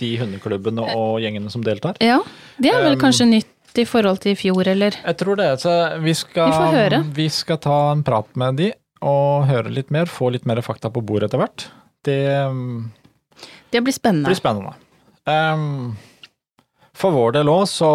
de 0.00 0.10
hundeklubbene 0.20 0.84
og 0.96 1.20
gjengene 1.22 1.50
som 1.52 1.62
deltar. 1.66 1.98
Ja, 2.02 2.18
det 2.58 2.72
er 2.72 2.82
vel 2.86 2.96
Um, 2.96 3.02
kanskje 3.02 3.28
nytt 3.30 3.78
i 3.78 3.84
forhold 3.86 4.18
til 4.24 4.32
i 4.32 4.38
fjor, 4.38 4.66
eller? 4.66 4.96
Jeg 5.04 5.18
tror 5.20 5.38
det. 5.38 5.48
Så 5.62 5.72
vi 6.02 6.14
skal, 6.18 6.50
Vi 6.50 6.56
får 6.56 6.76
høre. 6.78 7.00
vi 7.14 7.28
skal 7.30 7.60
ta 7.62 7.78
en 7.92 8.02
prat 8.06 8.28
med 8.40 8.56
de 8.58 8.72
og 9.06 9.46
høre 9.46 9.70
litt 9.70 9.92
mer, 9.94 10.10
få 10.10 10.32
litt 10.34 10.46
mer 10.48 10.58
fakta 10.66 10.90
på 10.90 11.04
bordet 11.06 11.28
etter 11.28 11.38
hvert. 11.44 11.68
Det 12.02 12.18
mm, 12.50 12.90
Det 13.70 13.82
blir 13.84 13.94
spennende. 13.94 14.26
blir 14.32 14.40
spennende. 14.40 14.74
Um, 15.28 15.96
for 16.98 17.14
vår 17.14 17.36
del 17.36 17.50
òg 17.52 17.66
så 17.70 17.90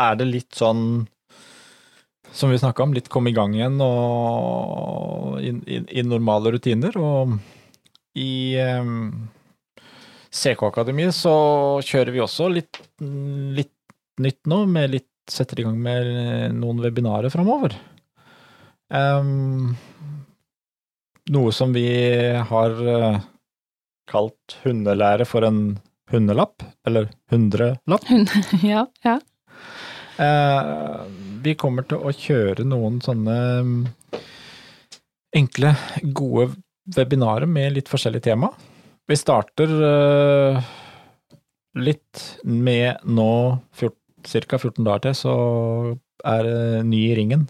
er 0.00 0.16
det 0.18 0.26
litt 0.26 0.56
sånn 0.58 1.06
som 2.32 2.50
vi 2.50 2.56
snakka 2.58 2.82
om, 2.82 2.94
litt 2.96 3.10
komme 3.12 3.28
i 3.30 3.36
gang 3.36 3.52
igjen 3.54 3.76
og 3.84 5.36
i, 5.44 5.52
i, 5.68 5.80
i 6.00 6.04
normale 6.06 6.54
rutiner. 6.54 6.96
Og 6.96 7.36
i 8.18 8.56
um, 8.60 9.28
CK 10.32 10.66
Akademi 10.68 11.08
så 11.12 11.34
kjører 11.84 12.12
vi 12.14 12.22
også 12.24 12.48
litt, 12.52 12.80
litt 13.00 13.74
nytt 14.20 14.46
nå, 14.48 14.64
med 14.68 14.92
litt 14.92 15.08
setter 15.30 15.60
i 15.60 15.66
gang 15.66 15.78
med 15.80 16.56
noen 16.58 16.80
webinarer 16.82 17.32
framover. 17.32 17.76
Um, 18.92 19.74
noe 21.32 21.52
som 21.54 21.72
vi 21.72 21.86
har 22.50 22.80
uh, 22.82 23.20
kalt 24.10 24.56
hundelære 24.64 25.26
for 25.28 25.46
en 25.46 25.62
hundelapp, 26.12 26.64
eller 26.86 27.08
hundrelapp. 27.32 28.10
ja, 28.72 28.86
ja. 29.06 29.18
Uh, 30.18 31.06
vi 31.42 31.54
kommer 31.58 31.86
til 31.88 32.02
å 32.02 32.12
kjøre 32.12 32.66
noen 32.68 33.00
sånne 33.04 33.38
mm, 33.64 33.78
enkle, 35.38 35.72
gode 36.12 36.50
webinarer 36.96 37.46
med 37.46 37.76
litt 37.76 37.90
forskjellig 37.90 38.22
tema. 38.24 38.50
Vi 39.08 39.18
starter 39.18 39.72
eh, 39.88 40.70
litt 41.78 42.22
med 42.44 43.02
nå 43.04 43.32
ca. 44.22 44.58
14 44.58 44.84
dager 44.86 45.02
til, 45.08 45.16
så 45.18 45.34
er 46.24 46.46
det 46.46 46.84
ny 46.86 47.00
i 47.08 47.16
ringen. 47.18 47.48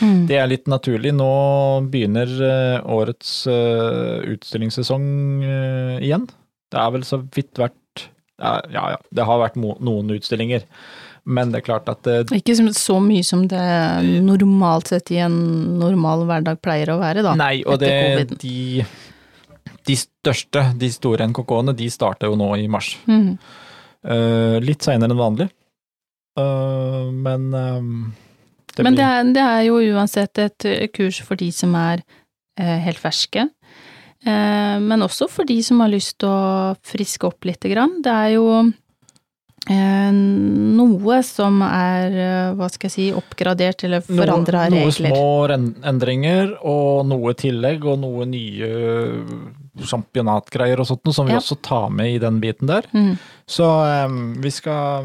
Mm. 0.00 0.26
Det 0.28 0.36
er 0.36 0.48
litt 0.48 0.68
naturlig. 0.68 1.12
Nå 1.16 1.32
begynner 1.92 2.32
eh, 2.48 2.78
årets 2.88 3.32
eh, 3.52 4.32
utstillingssesong 4.34 5.08
igjen. 6.04 6.28
Det 6.68 6.80
er 6.80 6.96
vel 6.96 7.04
så 7.08 7.20
vidt 7.24 7.60
vært 7.60 7.76
ja, 8.38 8.60
ja, 8.70 8.98
det 9.10 9.24
har 9.26 9.40
vært 9.40 9.56
noen 9.58 10.12
utstillinger, 10.14 10.62
men 11.28 11.52
det 11.52 11.60
er 11.60 11.66
klart 11.66 11.90
at 11.92 12.00
det, 12.06 12.38
Ikke 12.40 12.56
så 12.56 12.98
mye 13.04 13.24
som 13.26 13.44
det 13.50 13.60
normalt 14.24 14.92
sett 14.92 15.12
i 15.12 15.20
en 15.20 15.36
normal 15.80 16.24
hverdag 16.28 16.60
pleier 16.64 16.94
å 16.94 16.98
være, 17.02 17.24
da. 17.26 17.34
Nei, 17.38 17.60
og 17.68 17.80
det, 17.82 18.38
de, 18.40 18.84
de 19.88 19.98
største, 20.00 20.70
de 20.80 20.90
store 20.92 21.28
NKK-ene, 21.28 21.76
de 21.76 21.90
starter 21.92 22.32
jo 22.32 22.38
nå 22.40 22.54
i 22.60 22.68
mars. 22.70 22.94
Mm. 23.10 23.34
Uh, 24.08 24.56
litt 24.62 24.86
seinere 24.86 25.10
enn 25.10 25.18
vanlig, 25.18 25.48
uh, 26.38 27.10
men 27.12 27.48
uh, 27.52 28.16
det 28.78 28.86
Men 28.86 28.94
det 28.94 29.04
er, 29.04 29.30
det 29.34 29.42
er 29.42 29.62
jo 29.66 29.78
uansett 29.96 30.38
et 30.38 30.66
eh, 30.68 30.88
kurs 30.94 31.18
for 31.26 31.38
de 31.40 31.48
som 31.54 31.72
er 31.74 32.04
eh, 32.60 32.76
helt 32.84 33.00
ferske. 33.02 33.48
Eh, 34.22 34.76
men 34.82 35.02
også 35.02 35.26
for 35.30 35.48
de 35.48 35.56
som 35.66 35.82
har 35.82 35.90
lyst 35.90 36.20
til 36.22 36.30
å 36.30 36.76
friske 36.86 37.26
opp 37.26 37.48
lite 37.48 37.72
grann. 37.72 37.98
Det 38.04 38.12
er 38.12 38.36
jo 38.36 38.44
eh, 38.60 38.70
noe 39.68 41.18
som 41.26 41.60
er, 41.62 42.14
eh, 42.16 42.54
hva 42.56 42.68
skal 42.72 42.88
jeg 42.88 42.94
si, 42.94 43.06
oppgradert 43.12 43.84
eller 43.84 44.00
forandra 44.00 44.64
regler. 44.66 44.86
noe 44.86 44.94
små 44.94 45.84
endringer, 45.84 46.54
og 46.64 47.06
noe 47.06 47.34
tillegg, 47.36 47.84
og 47.84 47.98
noe 48.00 48.24
nye 48.24 48.70
championatgreier 49.84 50.80
og 50.80 50.86
sånt, 50.88 51.12
som 51.14 51.26
vi 51.26 51.32
Ja. 51.32 51.38
også 51.38 51.60
tar 51.62 51.90
med 51.90 52.14
i 52.14 52.18
den 52.18 52.40
biten 52.40 52.66
der. 52.66 52.82
Mm. 52.92 53.18
Så 53.46 53.64
eh, 53.84 54.08
vi 54.42 54.50
skal 54.50 55.04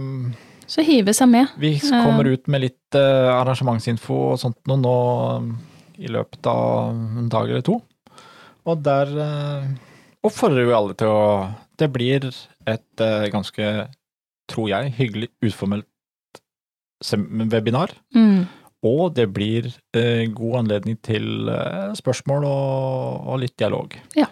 Så 0.66 0.82
hive 0.84 1.14
seg 1.14 1.28
med. 1.30 1.48
Vi 1.60 1.78
kommer 1.80 2.26
ut 2.26 2.48
med 2.48 2.62
litt 2.62 2.96
eh, 2.96 3.30
arrangementsinfo 3.30 4.32
og 4.32 4.40
sånt 4.40 4.58
noe 4.66 4.78
nå 4.80 5.38
um, 5.38 5.58
i 6.00 6.08
løpet 6.08 6.46
av 6.48 6.90
en 6.90 7.30
dag 7.30 7.50
eller 7.50 7.62
to. 7.62 7.82
Og 8.66 8.82
der 8.82 9.12
eh, 9.20 9.68
oppfordrer 10.24 10.66
vi 10.66 10.74
alle 10.74 10.96
til 10.96 11.08
å 11.08 11.54
Det 11.78 11.92
blir 11.92 12.26
et 12.66 13.02
eh, 13.02 13.28
ganske, 13.34 13.88
tror 14.50 14.70
jeg, 14.72 14.94
hyggelig 14.98 15.30
uformelt 15.46 15.88
webinar. 17.52 17.94
Mm. 18.16 18.46
Og 18.84 19.14
det 19.16 19.30
blir 19.32 19.70
eh, 19.96 20.26
god 20.36 20.64
anledning 20.64 20.98
til 21.04 21.50
eh, 21.52 21.94
spørsmål 21.96 22.48
og, 22.48 23.30
og 23.32 23.40
litt 23.44 23.56
dialog. 23.60 23.96
Ja. 24.18 24.28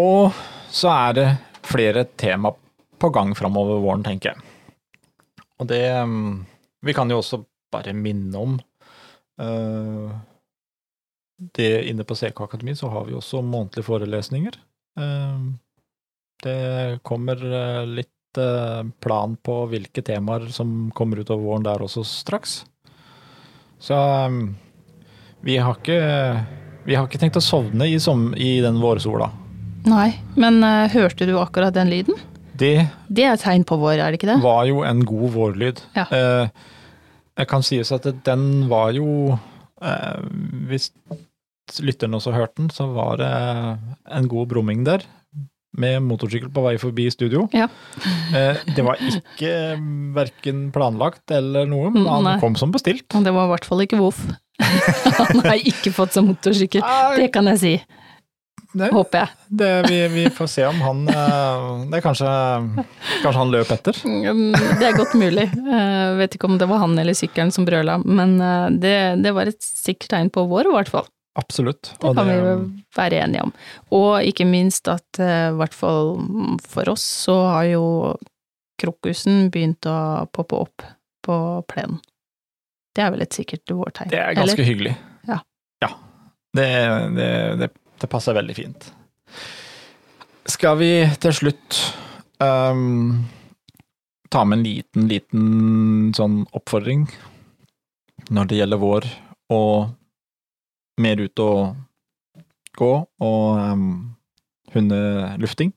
Og 0.00 0.34
så 0.70 0.90
er 0.94 1.14
det 1.18 1.28
flere 1.66 2.04
tema 2.18 2.52
på 3.00 3.10
gang 3.14 3.34
framover 3.38 3.80
våren, 3.82 4.02
tenker 4.06 4.32
jeg. 4.32 4.42
Og 5.60 5.68
det 5.68 5.84
mm, 6.08 6.46
Vi 6.82 6.94
kan 6.96 7.10
jo 7.10 7.20
også 7.20 7.42
bare 7.70 7.92
minne 7.94 8.38
om 8.40 8.58
eh, 9.38 10.12
det 11.56 11.72
inne 11.88 12.04
på 12.04 12.16
CK 12.18 12.40
Akademi 12.44 12.74
så 12.76 12.90
har 12.92 13.06
vi 13.06 13.14
også 13.16 13.42
månedlige 13.44 13.86
forelesninger. 13.86 14.56
Eh, 14.98 15.44
det 16.44 17.00
kommer 17.06 17.44
eh, 17.44 17.84
litt 18.00 18.12
plan 19.02 19.36
på 19.42 19.54
hvilke 19.70 20.02
temaer 20.06 20.46
som 20.54 20.90
kommer 20.94 21.22
utover 21.22 21.42
våren 21.42 21.64
der 21.66 21.82
også 21.82 22.04
straks. 22.06 22.60
Så 23.80 23.96
um, 23.96 24.54
vi 25.40 25.56
har 25.56 25.78
ikke 25.78 26.00
Vi 26.84 26.96
har 26.96 27.06
ikke 27.06 27.20
tenkt 27.20 27.36
å 27.36 27.44
sovne 27.44 27.86
i, 27.88 27.98
som, 28.00 28.30
i 28.36 28.60
den 28.64 28.80
vårsola. 28.80 29.30
Nei, 29.88 30.10
men 30.36 30.60
uh, 30.64 30.88
hørte 30.92 31.26
du 31.28 31.34
akkurat 31.40 31.74
den 31.76 31.90
lyden? 31.92 32.16
Det 32.60 32.86
Det 33.08 33.24
er 33.24 33.34
et 33.34 33.44
tegn 33.44 33.64
på 33.64 33.78
vår, 33.80 33.98
er 33.98 34.10
det 34.10 34.20
ikke 34.20 34.32
det? 34.34 34.40
var 34.44 34.64
jo 34.68 34.82
en 34.84 35.04
god 35.04 35.30
vårlyd. 35.36 35.80
Ja. 35.96 36.06
Uh, 36.12 36.48
jeg 37.40 37.48
kan 37.48 37.64
sies 37.64 37.92
at 37.92 38.08
den 38.26 38.68
var 38.68 38.92
jo 38.92 39.36
uh, 39.36 40.20
Hvis 40.68 40.90
lytterne 41.80 42.18
også 42.18 42.32
hørte 42.34 42.58
den, 42.58 42.70
så 42.74 42.88
var 42.90 43.20
det 43.20 43.30
en 44.10 44.28
god 44.28 44.48
brumming 44.50 44.84
der. 44.84 45.04
Med 45.78 46.00
motorsykkel 46.02 46.50
på 46.50 46.64
vei 46.64 46.72
forbi 46.82 47.04
studio. 47.14 47.44
Ja. 47.54 47.68
Eh, 48.34 48.58
det 48.74 48.82
var 48.82 48.98
ikke 48.98 49.52
verken 50.16 50.64
planlagt 50.74 51.30
eller 51.30 51.68
noe, 51.70 51.92
men 51.94 52.08
han 52.10 52.26
Nei. 52.26 52.36
kom 52.42 52.56
som 52.58 52.72
bestilt. 52.74 53.06
Det 53.14 53.32
var 53.36 53.46
i 53.46 53.52
hvert 53.52 53.68
fall 53.68 53.84
ikke 53.86 54.00
Voff. 54.00 54.18
Han 55.20 55.40
har 55.46 55.56
ikke 55.62 55.92
fått 55.94 56.12
seg 56.12 56.26
motorsykkel, 56.26 56.82
det 57.16 57.30
kan 57.32 57.46
jeg 57.54 57.60
si. 57.62 57.72
Nei, 58.78 58.86
Håper 58.94 59.24
jeg. 59.24 59.30
det, 59.62 59.68
vi, 59.88 59.96
vi 60.12 60.24
får 60.30 60.46
se 60.52 60.62
om 60.68 60.76
han 60.84 61.00
eh, 61.10 61.62
Det 61.90 61.96
er 61.98 62.04
kanskje, 62.04 62.28
kanskje 63.24 63.32
han 63.40 63.50
løp 63.50 63.72
etter. 63.74 63.96
Mm, 64.06 64.52
Det 64.78 64.86
er 64.86 64.94
godt 64.98 65.16
mulig. 65.18 65.48
Jeg 65.50 66.12
vet 66.20 66.36
ikke 66.36 66.46
om 66.50 66.58
det 66.60 66.68
var 66.70 66.78
han 66.84 66.94
eller 67.02 67.16
sykkelen 67.18 67.50
som 67.54 67.66
brøla, 67.66 67.96
men 68.04 68.36
eh, 68.38 68.68
det, 68.82 68.94
det 69.24 69.32
var 69.34 69.50
et 69.50 69.58
sikkert 69.64 70.12
tegn 70.14 70.30
på 70.34 70.44
vår, 70.52 70.70
i 70.70 70.76
hvert 70.76 70.92
fall. 70.92 71.08
Absolutt. 71.38 71.92
Det 72.00 72.14
kan 72.16 72.26
vi 72.26 72.34
jo 72.34 72.54
være 72.96 73.20
enige 73.24 73.46
om. 73.46 73.52
Og 73.94 74.26
ikke 74.26 74.46
minst 74.48 74.88
at 74.90 75.20
eh, 75.22 75.50
i 75.52 75.56
hvert 75.60 75.76
fall 75.76 76.16
for 76.66 76.90
oss 76.90 77.04
så 77.26 77.36
har 77.46 77.68
jo 77.70 77.84
krokusen 78.80 79.50
begynt 79.52 79.86
å 79.86 80.26
poppe 80.34 80.58
opp 80.58 80.86
på 81.24 81.36
plenen. 81.70 82.00
Det 82.96 83.04
er 83.04 83.12
vel 83.14 83.22
et 83.22 83.36
sikkert 83.36 83.70
vårtegn. 83.70 84.10
Det 84.10 84.18
er 84.18 84.34
ganske 84.34 84.56
eller? 84.56 84.66
hyggelig. 84.66 84.94
Ja. 85.28 85.38
Ja. 85.84 85.90
Det, 86.56 86.68
det, 87.14 87.28
det, 87.60 87.68
det 88.02 88.10
passer 88.10 88.34
veldig 88.34 88.56
fint. 88.56 88.88
Skal 90.50 90.80
vi 90.80 90.90
til 91.22 91.36
slutt 91.36 91.78
um, 92.42 93.22
ta 94.32 94.42
med 94.42 94.58
en 94.58 94.64
liten, 94.66 95.06
liten 95.10 96.10
sånn 96.16 96.42
oppfordring 96.56 97.06
når 98.34 98.50
det 98.50 98.58
gjelder 98.58 98.82
vår 98.82 99.06
og 99.54 99.92
mer 100.98 101.20
ut 101.20 101.42
og 101.44 101.76
gå 102.78 102.92
og 103.20 103.60
um, 103.60 104.16
hundelufting? 104.74 105.72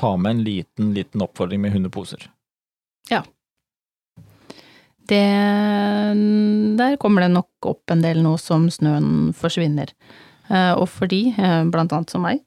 Ta 0.00 0.16
med 0.16 0.30
en 0.30 0.44
liten, 0.46 0.94
liten 0.96 1.22
oppfordring 1.22 1.60
med 1.60 1.74
hundeposer. 1.74 2.30
det 5.10 5.26
Der 6.78 6.96
kommer 6.96 7.26
det 7.26 7.32
nok 7.34 7.66
opp 7.66 7.90
en 7.90 8.02
del 8.04 8.22
nå 8.24 8.36
som 8.40 8.68
snøen 8.70 9.32
forsvinner. 9.36 9.92
Eh, 10.50 10.72
og 10.74 10.88
for 10.90 11.10
de, 11.10 11.28
eh, 11.38 11.62
blant 11.70 11.92
annet 11.94 12.10
som 12.10 12.24
meg, 12.26 12.42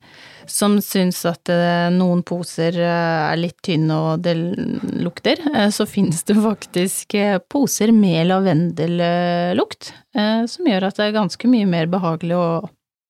som 0.50 0.75
syns 0.83 1.22
at 1.29 1.48
eh, 1.51 1.88
noen 1.93 2.24
poser 2.27 2.75
er 2.83 3.39
litt 3.39 3.62
tynne 3.63 3.95
og 3.95 4.25
det 4.25 4.36
lukter, 4.36 5.39
så 5.72 5.88
finnes 5.95 6.24
det 6.27 6.36
faktisk 6.36 7.15
poser 7.51 7.93
med 7.95 8.27
lavendellukt, 8.31 9.93
som 10.13 10.67
gjør 10.69 10.89
at 10.89 11.00
det 11.00 11.07
er 11.07 11.15
ganske 11.15 11.50
mye 11.50 11.67
mer 11.69 11.88
behagelig 11.91 12.36
å, 12.38 12.48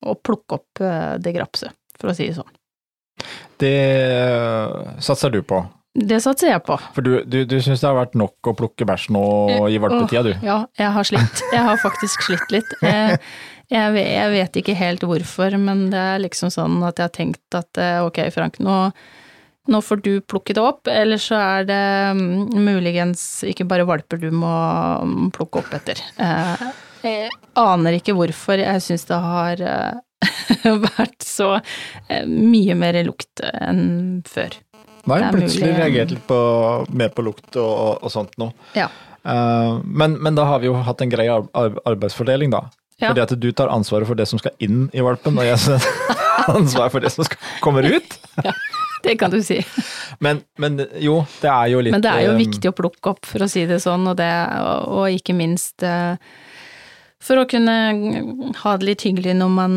å 0.05 0.15
plukke 0.21 0.59
opp 0.59 0.83
det 1.23 1.33
grapset, 1.35 1.73
for 1.99 2.11
å 2.11 2.15
si 2.15 2.29
det 2.29 2.37
sånn. 2.37 2.53
Det 3.59 3.73
satser 5.03 5.33
du 5.33 5.41
på? 5.47 5.61
Det 5.93 6.17
satser 6.23 6.49
jeg 6.49 6.61
på. 6.65 6.75
For 6.95 7.05
du, 7.05 7.11
du, 7.29 7.43
du 7.45 7.59
syns 7.61 7.83
det 7.83 7.85
har 7.85 7.97
vært 7.99 8.15
nok 8.17 8.49
å 8.49 8.55
plukke 8.57 8.85
bæsj 8.89 9.11
nå 9.13 9.25
i 9.69 9.77
valpetida, 9.81 10.23
du? 10.25 10.45
Ja, 10.45 10.63
jeg 10.79 10.89
har 10.95 11.05
slitt. 11.05 11.43
Jeg 11.53 11.65
har 11.67 11.77
faktisk 11.83 12.25
slitt 12.25 12.53
litt. 12.55 12.71
Jeg, 12.81 13.19
jeg, 13.69 13.99
jeg, 14.01 14.31
vet 14.33 14.57
ikke 14.63 14.77
helt 14.79 15.05
hvorfor, 15.05 15.53
men 15.61 15.91
det 15.93 16.01
er 16.15 16.23
liksom 16.23 16.49
sånn 16.53 16.79
at 16.87 16.97
jeg 16.97 17.11
har 17.11 17.13
tenkt 17.13 17.59
at 17.59 17.81
eh, 17.81 17.99
ok, 18.07 18.23
Frank, 18.33 18.57
nå, 18.65 18.79
nå 19.69 19.83
får 19.85 20.01
du 20.01 20.11
plukke 20.25 20.57
det 20.57 20.65
opp, 20.65 20.89
eller 20.89 21.21
så 21.21 21.37
er 21.37 21.69
det 21.69 21.85
mm, 22.17 22.57
muligens 22.57 23.27
ikke 23.53 23.69
bare 23.69 23.85
valper 23.85 24.25
du 24.25 24.31
må 24.33 24.49
mm, 25.05 25.29
plukke 25.37 25.61
opp 25.61 25.77
etter. 25.77 26.01
Eh, 26.17 26.67
jeg 27.05 27.31
aner 27.59 27.99
ikke 27.99 28.17
hvorfor 28.17 28.65
jeg 28.65 28.81
syns 28.81 29.05
det 29.13 29.21
har 29.29 29.61
eh, 29.61 30.75
vært 30.89 31.21
så 31.21 31.59
mye 32.25 32.81
mer 32.81 33.03
lukt 33.05 33.45
enn 33.45 34.23
før. 34.25 34.57
Nei, 35.09 35.19
plutselig 35.33 35.67
mulig. 35.67 35.79
reagert 35.81 36.13
litt 36.13 36.27
på, 36.27 36.37
mer 36.95 37.11
på 37.11 37.25
lukt 37.25 37.57
og, 37.59 38.03
og 38.03 38.11
sånt 38.11 38.37
nå. 38.39 38.49
Ja. 38.77 38.87
Uh, 39.23 39.79
men, 39.83 40.15
men, 40.19 40.35
da 40.35 40.45
har 40.47 40.61
vi 40.63 40.69
jo 40.69 40.77
hatt 40.83 41.01
en 41.03 41.11
grei 41.11 41.27
arbeidsfordeling, 41.31 42.53
da. 42.53 42.65
Ja. 42.99 43.09
Fordi 43.09 43.23
at 43.23 43.33
du 43.39 43.49
tar 43.55 43.71
ansvaret 43.73 44.07
for 44.07 44.19
det 44.19 44.27
som 44.29 44.39
skal 44.39 44.55
inn 44.63 44.85
i 44.95 45.03
valpen, 45.03 45.39
og 45.39 45.47
jeg 45.47 45.59
tar 45.63 46.55
ansvaret 46.59 46.93
for 46.93 47.03
det 47.03 47.11
som 47.15 47.27
kommer 47.63 47.87
ut. 47.87 48.19
Ja, 49.03 49.09
det 49.09 49.17
kan 49.19 49.33
du 49.33 49.41
si. 49.43 49.57
Men, 50.23 50.39
men, 50.57 50.79
jo, 51.03 51.17
det 51.41 51.49
er 51.51 51.67
jo 51.73 51.81
litt 51.83 51.91
Men 51.91 52.01
det 52.05 52.13
er 52.15 52.23
jo 52.23 52.31
uh, 52.33 52.39
viktig 52.39 52.69
å 52.71 52.75
plukke 52.77 53.11
opp, 53.11 53.27
for 53.27 53.43
å 53.43 53.49
si 53.51 53.65
det 53.67 53.81
sånn, 53.83 54.07
og, 54.07 54.15
det, 54.17 54.29
og, 54.63 54.87
og 54.95 55.17
ikke 55.19 55.35
minst 55.35 55.83
uh, 55.83 56.15
for 57.23 57.41
å 57.41 57.43
kunne 57.47 57.75
ha 58.63 58.73
det 58.79 58.87
litt 58.87 59.03
hyggelig 59.05 59.35
når 59.39 59.51
man 59.51 59.75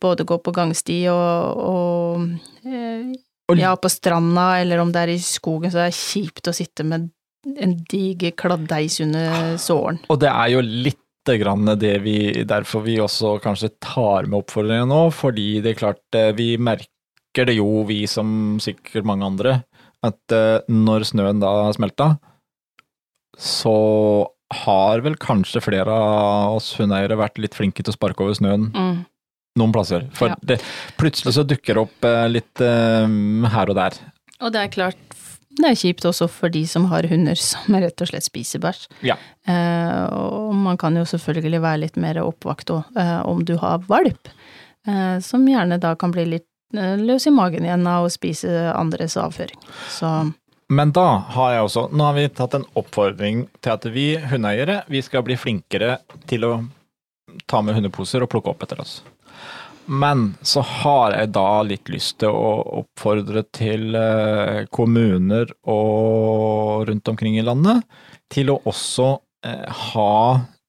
både 0.00 0.24
går 0.28 0.38
på 0.44 0.54
gangsti 0.56 1.02
og, 1.12 1.58
og 1.60 3.18
ja, 3.56 3.72
på 3.80 3.88
stranda, 3.88 4.58
eller 4.60 4.82
om 4.82 4.92
det 4.92 5.04
er 5.04 5.14
i 5.14 5.20
skogen, 5.22 5.72
så 5.72 5.80
er 5.80 5.88
det 5.88 5.96
kjipt 5.96 6.50
å 6.50 6.56
sitte 6.56 6.84
med 6.84 7.08
en 7.48 7.74
diger 7.88 8.34
kladdeis 8.36 8.98
under 9.00 9.56
såren. 9.62 10.02
Og 10.12 10.20
det 10.20 10.28
er 10.28 10.52
jo 10.52 10.64
litt 10.64 11.04
grann 11.28 11.68
det 11.76 11.98
vi, 12.04 12.44
derfor 12.48 12.86
vi 12.86 12.96
også 13.04 13.34
kanskje 13.44 13.74
tar 13.84 14.28
med 14.28 14.40
oppfordringen 14.40 14.88
nå, 14.88 15.02
fordi 15.12 15.58
det 15.64 15.74
er 15.74 15.80
klart, 15.80 16.04
eh, 16.16 16.32
vi 16.36 16.54
merker 16.56 17.48
det 17.48 17.58
jo, 17.58 17.82
vi 17.88 18.02
som 18.08 18.56
sikkert 18.64 19.04
mange 19.08 19.28
andre, 19.28 19.58
at 20.04 20.34
eh, 20.34 20.64
når 20.72 21.04
snøen 21.10 21.42
da 21.42 21.52
smelta, 21.76 22.14
så 23.38 23.76
har 24.64 25.04
vel 25.04 25.18
kanskje 25.20 25.60
flere 25.60 25.92
av 25.92 26.56
oss 26.56 26.72
hundeeiere 26.78 27.20
vært 27.20 27.36
litt 27.40 27.56
flinke 27.56 27.84
til 27.84 27.92
å 27.92 27.98
sparke 27.98 28.24
over 28.24 28.36
snøen. 28.38 28.70
Mm 28.72 28.98
noen 29.58 29.74
plasser. 29.74 30.06
For 30.16 30.32
ja. 30.32 30.38
det, 30.46 30.60
plutselig 31.00 31.34
så 31.36 31.44
dukker 31.46 31.76
det 31.76 31.84
opp 31.84 32.08
eh, 32.08 32.24
litt 32.30 32.64
um, 32.64 33.46
her 33.50 33.70
og 33.70 33.78
der. 33.78 33.98
Og 34.38 34.54
det 34.54 34.62
er 34.62 34.72
klart, 34.72 35.18
det 35.58 35.66
er 35.66 35.78
kjipt 35.78 36.06
også 36.06 36.28
for 36.30 36.52
de 36.54 36.62
som 36.70 36.86
har 36.92 37.08
hunder 37.10 37.38
som 37.40 37.74
rett 37.74 38.04
og 38.04 38.10
slett 38.10 38.26
spiser 38.26 38.62
bæsj. 38.62 38.84
Ja. 39.10 39.18
Eh, 39.48 40.04
og 40.14 40.54
man 40.56 40.78
kan 40.80 40.96
jo 40.98 41.06
selvfølgelig 41.08 41.62
være 41.64 41.82
litt 41.86 41.98
mer 42.00 42.20
oppvakt 42.22 42.70
òg, 42.74 42.98
eh, 42.98 43.18
om 43.26 43.42
du 43.44 43.56
har 43.58 43.82
valp, 43.90 44.30
eh, 44.86 45.18
som 45.24 45.46
gjerne 45.48 45.80
da 45.82 45.94
kan 45.98 46.14
bli 46.14 46.28
litt 46.36 46.46
eh, 46.76 46.94
løs 47.00 47.26
i 47.26 47.34
magen 47.34 47.66
igjen 47.66 47.86
av 47.90 48.06
å 48.06 48.12
spise 48.12 48.68
andres 48.74 49.18
avføring. 49.18 49.58
Så 49.90 50.12
men 50.68 50.90
da 50.92 51.06
har 51.32 51.52
jeg 51.54 51.64
også 51.64 51.82
Nå 51.96 52.04
har 52.04 52.16
vi 52.18 52.26
tatt 52.28 52.52
en 52.58 52.66
oppfordring 52.76 53.46
til 53.64 53.72
at 53.72 53.86
vi 53.88 54.08
hundeeiere 54.20 54.82
vi 54.92 55.00
skal 55.00 55.24
bli 55.24 55.38
flinkere 55.40 55.94
til 56.28 56.44
å 56.44 56.50
ta 57.48 57.62
med 57.64 57.76
hundeposer 57.78 58.24
og 58.24 58.28
plukke 58.32 58.52
opp 58.52 58.66
etter 58.66 58.82
oss. 58.82 58.98
Men 59.88 60.34
så 60.44 60.60
har 60.60 61.14
jeg 61.16 61.30
da 61.32 61.62
litt 61.64 61.88
lyst 61.88 62.18
til 62.22 62.34
å 62.34 62.50
oppfordre 62.82 63.42
til 63.56 63.96
eh, 63.96 64.66
kommuner 64.74 65.48
og 65.64 66.84
rundt 66.90 67.08
omkring 67.08 67.38
i 67.40 67.44
landet 67.44 67.86
til 68.32 68.52
å 68.52 68.58
også 68.68 69.08
eh, 69.48 69.64
ha 69.94 70.18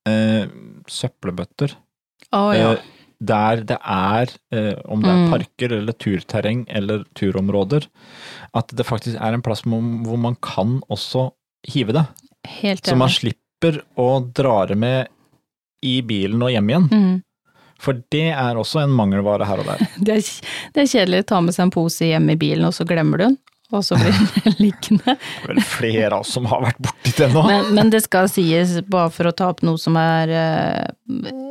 eh, 0.07 0.47
søppelbøtter. 0.87 1.75
Oh, 2.31 2.53
ja. 2.55 2.77
Der 3.19 3.65
det 3.67 3.75
er, 3.83 4.31
om 4.87 5.01
det 5.03 5.09
er 5.11 5.17
mm. 5.25 5.31
parker 5.33 5.73
eller 5.75 5.95
turterreng 5.99 6.61
eller 6.71 7.01
turområder, 7.19 7.89
at 8.55 8.71
det 8.71 8.85
faktisk 8.87 9.19
er 9.19 9.35
en 9.35 9.43
plass 9.43 9.65
hvor 9.67 10.21
man 10.23 10.37
kan 10.39 10.77
også 10.87 11.25
hive 11.67 11.97
det. 11.97 12.05
Helt 12.61 12.87
Så 12.87 12.95
man 12.95 13.11
slipper 13.11 13.81
å 13.99 14.21
dra 14.23 14.61
det 14.69 14.79
med 14.79 15.11
i 15.83 15.97
bilen 16.07 16.47
og 16.47 16.53
hjem 16.53 16.71
igjen. 16.71 16.87
Mm. 16.87 17.17
For 17.79 18.01
det 18.11 18.29
er 18.33 18.59
også 18.59 18.83
en 18.83 18.95
mangelvare 18.95 19.47
her 19.47 19.61
og 19.61 19.69
der. 19.69 19.85
Det 20.05 20.17
er, 20.17 20.33
det 20.75 20.83
er 20.83 20.91
kjedelig 20.91 21.23
å 21.23 21.29
ta 21.31 21.39
med 21.43 21.55
seg 21.55 21.67
en 21.67 21.73
pose 21.73 22.09
hjem 22.09 22.27
i 22.33 22.37
bilen, 22.39 22.67
og 22.67 22.75
så 22.75 22.85
glemmer 22.87 23.21
du 23.21 23.25
den. 23.29 23.37
Og 23.69 23.85
så 23.85 23.97
blir 23.99 24.15
den 24.43 24.55
liggende. 24.57 25.15
Det 25.15 25.45
er 25.45 25.51
vel 25.53 25.63
flere 25.63 26.11
av 26.11 26.23
oss 26.23 26.33
som 26.35 26.47
har 26.49 26.63
vært 26.65 26.79
borti 26.83 27.13
det 27.19 27.31
nå. 27.33 27.43
Men, 27.47 27.73
men, 27.77 27.91
det 27.93 28.03
skal 28.05 28.29
sies, 28.31 28.79
bare 28.89 29.13
for 29.13 29.29
å 29.29 29.35
ta 29.35 29.51
opp 29.53 29.61
noe 29.65 29.79
som 29.81 29.97
er 30.01 30.33
eh, 30.33 31.43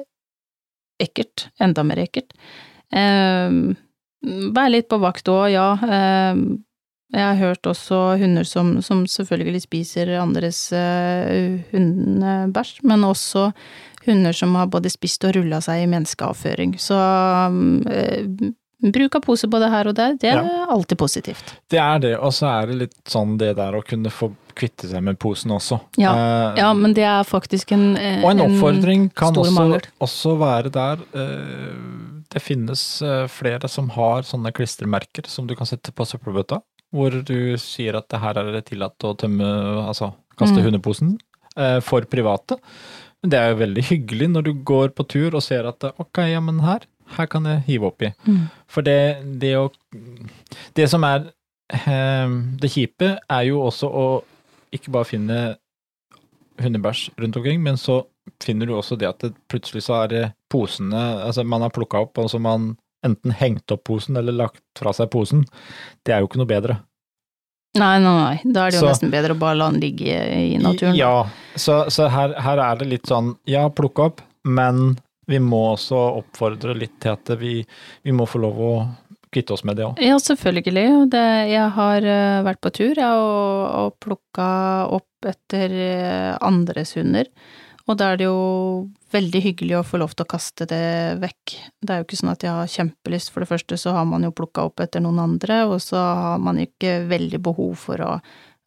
ekkelt, 1.06 1.48
enda 1.62 1.84
mer 1.86 2.02
ekkelt. 2.02 2.34
Eh, 2.90 3.60
vær 4.58 4.72
litt 4.72 4.88
på 4.90 4.98
vakt 5.00 5.30
òg, 5.30 5.46
ja. 5.54 5.68
Eh, 5.86 6.46
jeg 7.08 7.24
har 7.24 7.38
hørt 7.40 7.64
også 7.64 7.98
hunder 8.20 8.44
som, 8.44 8.74
som 8.84 9.06
selvfølgelig 9.08 9.62
spiser 9.64 10.10
andres 10.20 10.66
uh, 10.76 11.56
hundebæsj, 11.70 12.82
men 12.84 13.06
også 13.08 13.46
hunder 14.06 14.37
som 14.37 14.54
har 14.58 14.70
både 14.70 14.90
spist 14.92 15.24
og 15.26 15.34
rulla 15.37 15.61
seg 15.64 15.82
i 15.82 15.90
menneskeavføring. 15.90 16.76
Så 16.80 16.96
um, 16.98 17.82
bruk 18.94 19.16
av 19.18 19.24
pose 19.26 19.48
både 19.50 19.70
her 19.72 19.90
og 19.90 19.96
der, 19.98 20.14
det 20.20 20.30
er 20.30 20.42
ja. 20.42 20.66
alltid 20.70 20.98
positivt. 21.00 21.54
Det 21.70 21.80
er 21.82 22.02
det, 22.02 22.12
og 22.18 22.32
så 22.34 22.50
er 22.52 22.70
det 22.70 22.78
litt 22.84 22.98
sånn 23.11 23.37
det 23.40 23.54
der 23.58 23.74
å 23.74 23.82
kunne 23.87 24.12
få 24.14 24.30
kvitte 24.58 24.90
seg 24.90 25.02
med 25.06 25.18
posen 25.22 25.52
også. 25.54 25.80
Ja, 26.02 26.12
eh, 26.14 26.61
ja 26.62 26.70
men 26.74 26.94
det 26.94 27.04
er 27.06 27.26
faktisk 27.26 27.74
en 27.76 27.92
stor 27.94 28.02
mangel. 28.02 28.24
Og 28.24 28.30
en 28.30 28.44
oppfordring 28.46 29.08
kan 29.18 29.38
også, 29.38 29.80
også, 30.02 30.34
være 30.40 30.72
der. 30.74 31.04
Eh, 31.14 31.76
det 32.28 32.42
finnes 32.44 32.82
flere 33.32 33.70
som 33.72 33.90
har 33.94 34.26
sånne 34.28 34.52
klistremerker 34.54 35.30
som 35.30 35.46
du 35.48 35.54
kan 35.58 35.68
sette 35.68 35.94
på 35.94 36.06
søppelbøtta, 36.06 36.61
hvor 36.94 37.14
du 37.14 37.56
sier 37.62 37.96
at 37.98 38.08
det 38.12 38.20
her 38.20 38.40
er 38.40 38.50
det 38.52 38.66
tillatt 38.68 39.06
å 39.06 39.14
tømme, 39.18 39.46
altså 39.87 40.12
kaste 40.38 40.58
mm. 40.61 40.66
hundeposen 40.66 41.14
for 41.82 42.04
private. 42.06 42.58
Men 43.22 43.33
det 43.33 43.40
er 43.40 43.50
jo 43.50 43.62
veldig 43.62 43.85
hyggelig 43.88 44.28
når 44.35 44.46
du 44.46 44.52
går 44.70 44.94
på 44.96 45.07
tur 45.11 45.35
og 45.35 45.42
ser 45.44 45.66
at 45.68 45.88
ok, 45.90 46.22
ja, 46.31 46.42
men 46.44 46.61
her, 46.62 46.87
her 47.16 47.31
kan 47.31 47.48
jeg 47.50 47.64
hive 47.66 47.90
oppi. 47.90 48.12
Mm. 48.28 48.44
For 48.70 48.87
det, 48.87 49.00
det 49.42 49.57
å 49.59 49.68
Det 50.76 50.87
som 50.90 51.07
er 51.09 51.31
eh, 51.74 52.37
det 52.62 52.70
kjipe, 52.72 53.16
er 53.18 53.48
jo 53.48 53.64
også 53.66 53.90
å 53.90 54.07
ikke 54.74 54.92
bare 54.94 55.09
finne 55.09 55.38
hundebæsj 56.59 57.09
rundt 57.18 57.38
omkring, 57.38 57.62
men 57.62 57.78
så 57.81 58.02
finner 58.42 58.68
du 58.68 58.74
også 58.76 58.98
det 58.98 59.09
at 59.09 59.22
det 59.24 59.33
plutselig 59.48 59.87
så 59.87 60.02
er 60.04 60.33
posene 60.52 61.00
Altså 61.24 61.44
man 61.46 61.64
har 61.64 61.72
plukka 61.74 62.02
opp, 62.04 62.18
og 62.18 62.31
så 62.31 62.40
man 62.42 62.74
enten 63.07 63.35
hengt 63.38 63.70
opp 63.70 63.85
posen 63.87 64.18
eller 64.18 64.35
lagt 64.35 64.62
fra 64.78 64.92
seg 64.94 65.11
posen. 65.12 65.44
Det 66.04 66.14
er 66.14 66.22
jo 66.22 66.28
ikke 66.28 66.40
noe 66.40 66.50
bedre. 66.50 66.81
Nei, 67.78 67.98
nei, 68.02 68.14
nei. 68.16 68.52
Da 68.54 68.66
er 68.66 68.72
det 68.72 68.81
jo 68.81 68.87
så, 68.87 68.92
nesten 68.92 69.12
bedre 69.12 69.37
å 69.37 69.38
bare 69.38 69.59
la 69.61 69.68
den 69.70 69.83
ligge 69.83 70.16
i 70.35 70.59
naturen. 70.61 70.96
Ja, 70.98 71.28
så, 71.61 71.83
så 71.92 72.09
her, 72.12 72.35
her, 72.42 72.62
er 72.62 72.81
det 72.81 72.88
litt 72.92 73.11
sånn, 73.11 73.35
ja, 73.49 73.66
plukke 73.71 74.09
opp, 74.11 74.25
men 74.49 74.97
vi 75.29 75.40
må 75.44 75.61
også 75.75 75.99
oppfordre 76.23 76.75
litt 76.79 76.97
til 77.03 77.12
at 77.12 77.35
vi, 77.40 77.61
vi 78.07 78.14
må 78.16 78.27
få 78.29 78.40
lov 78.42 78.62
å 78.64 78.73
kvitte 79.29 79.53
oss 79.53 79.64
med 79.68 79.77
det 79.77 79.85
òg. 79.85 80.01
Ja, 80.01 80.16
selvfølgelig. 80.23 80.87
Det, 81.12 81.25
jeg 81.51 81.71
har 81.77 82.07
uh, 82.09 82.44
vært 82.47 82.62
på 82.64 82.73
tur 82.79 82.97
ja, 82.97 83.12
og, 83.21 83.64
og 83.68 83.99
plukka 84.01 84.51
opp 84.97 85.29
etter 85.29 85.75
uh, 85.75 86.38
andres 86.49 86.94
hunder. 86.97 87.29
Og 87.88 87.97
da 87.97 88.12
er 88.12 88.21
det 88.21 88.27
jo 88.29 88.40
veldig 89.14 89.40
hyggelig 89.40 89.79
å 89.79 89.87
få 89.87 90.01
lov 90.03 90.12
til 90.12 90.27
å 90.27 90.29
kaste 90.29 90.66
det 90.68 91.16
vekk. 91.23 91.55
Det 91.81 91.92
er 91.92 92.01
jo 92.01 92.07
ikke 92.09 92.18
sånn 92.21 92.35
at 92.35 92.44
jeg 92.44 92.53
har 92.53 92.73
kjempelyst. 92.73 93.33
For 93.33 93.44
det 93.44 93.49
første 93.49 93.79
så 93.81 93.94
har 93.97 94.05
man 94.09 94.27
jo 94.27 94.35
plukka 94.37 94.66
opp 94.68 94.83
etter 94.85 95.05
noen 95.05 95.23
andre, 95.23 95.62
og 95.71 95.81
så 95.81 95.97
har 95.97 96.42
man 96.44 96.61
ikke 96.61 96.99
veldig 97.09 97.40
behov 97.49 97.79
for 97.81 98.05
å 98.05 98.18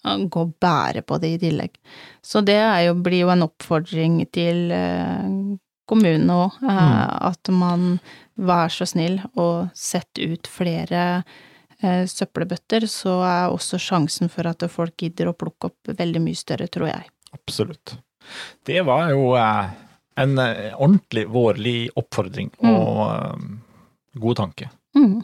gå 0.04 0.46
og 0.46 0.56
bære 0.62 1.04
på 1.06 1.18
det 1.22 1.36
i 1.36 1.40
tillegg. 1.42 1.78
Så 2.22 2.42
det 2.46 2.58
jo, 2.86 2.96
blir 3.04 3.26
jo 3.26 3.32
en 3.34 3.46
oppfordring 3.46 4.22
til 4.34 4.72
eh, 4.74 5.30
kommunene 5.90 6.38
òg, 6.48 6.60
eh, 6.64 6.82
mm. 6.82 7.16
at 7.30 7.54
man 7.54 7.88
vær 8.42 8.74
så 8.74 8.88
snill 8.90 9.20
og 9.36 9.70
sett 9.78 10.22
ut 10.22 10.50
flere 10.50 11.24
eh, 11.82 12.06
søppelbøtter, 12.10 12.88
så 12.90 13.20
er 13.28 13.54
også 13.54 13.82
sjansen 13.82 14.32
for 14.32 14.50
at 14.50 14.66
folk 14.72 14.98
gidder 14.98 15.32
å 15.32 15.38
plukke 15.38 15.70
opp 15.70 15.94
veldig 15.98 16.24
mye 16.24 16.40
større, 16.40 16.70
tror 16.72 16.90
jeg. 16.90 17.10
Absolutt. 17.36 17.98
Det 18.66 18.82
var 18.86 19.12
jo 19.14 19.32
en 19.38 20.38
ordentlig 20.38 21.26
vårlig 21.32 21.90
oppfordring 21.98 22.52
og 22.60 23.38
mm. 23.38 23.54
god 24.22 24.42
tanke. 24.42 24.68
Mm. 24.98 25.22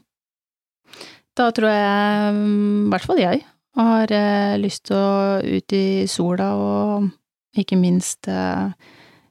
Da 1.38 1.52
tror 1.54 1.70
jeg, 1.70 2.34
mm, 2.34 2.88
i 2.88 2.90
hvert 2.94 3.06
fall 3.06 3.22
jeg, 3.22 3.44
har 3.78 4.12
eh, 4.12 4.58
lyst 4.62 4.88
til 4.90 4.98
å 4.98 5.40
ut 5.44 5.76
i 5.76 6.08
sola 6.10 6.52
og 6.58 7.10
ikke 7.58 7.78
minst 7.80 8.30
eh, 8.32 8.74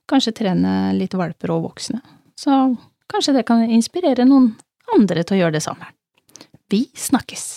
kanskje 0.06 0.36
trene 0.42 0.94
litt 0.96 1.16
valper 1.18 1.54
og 1.54 1.66
voksne. 1.70 2.00
Så 2.38 2.76
kanskje 3.10 3.38
det 3.38 3.46
kan 3.48 3.64
inspirere 3.66 4.28
noen 4.28 4.52
andre 4.94 5.26
til 5.26 5.38
å 5.38 5.44
gjøre 5.44 5.58
det 5.58 5.66
samme. 5.66 5.90
Vi 6.70 6.86
snakkes! 6.94 7.56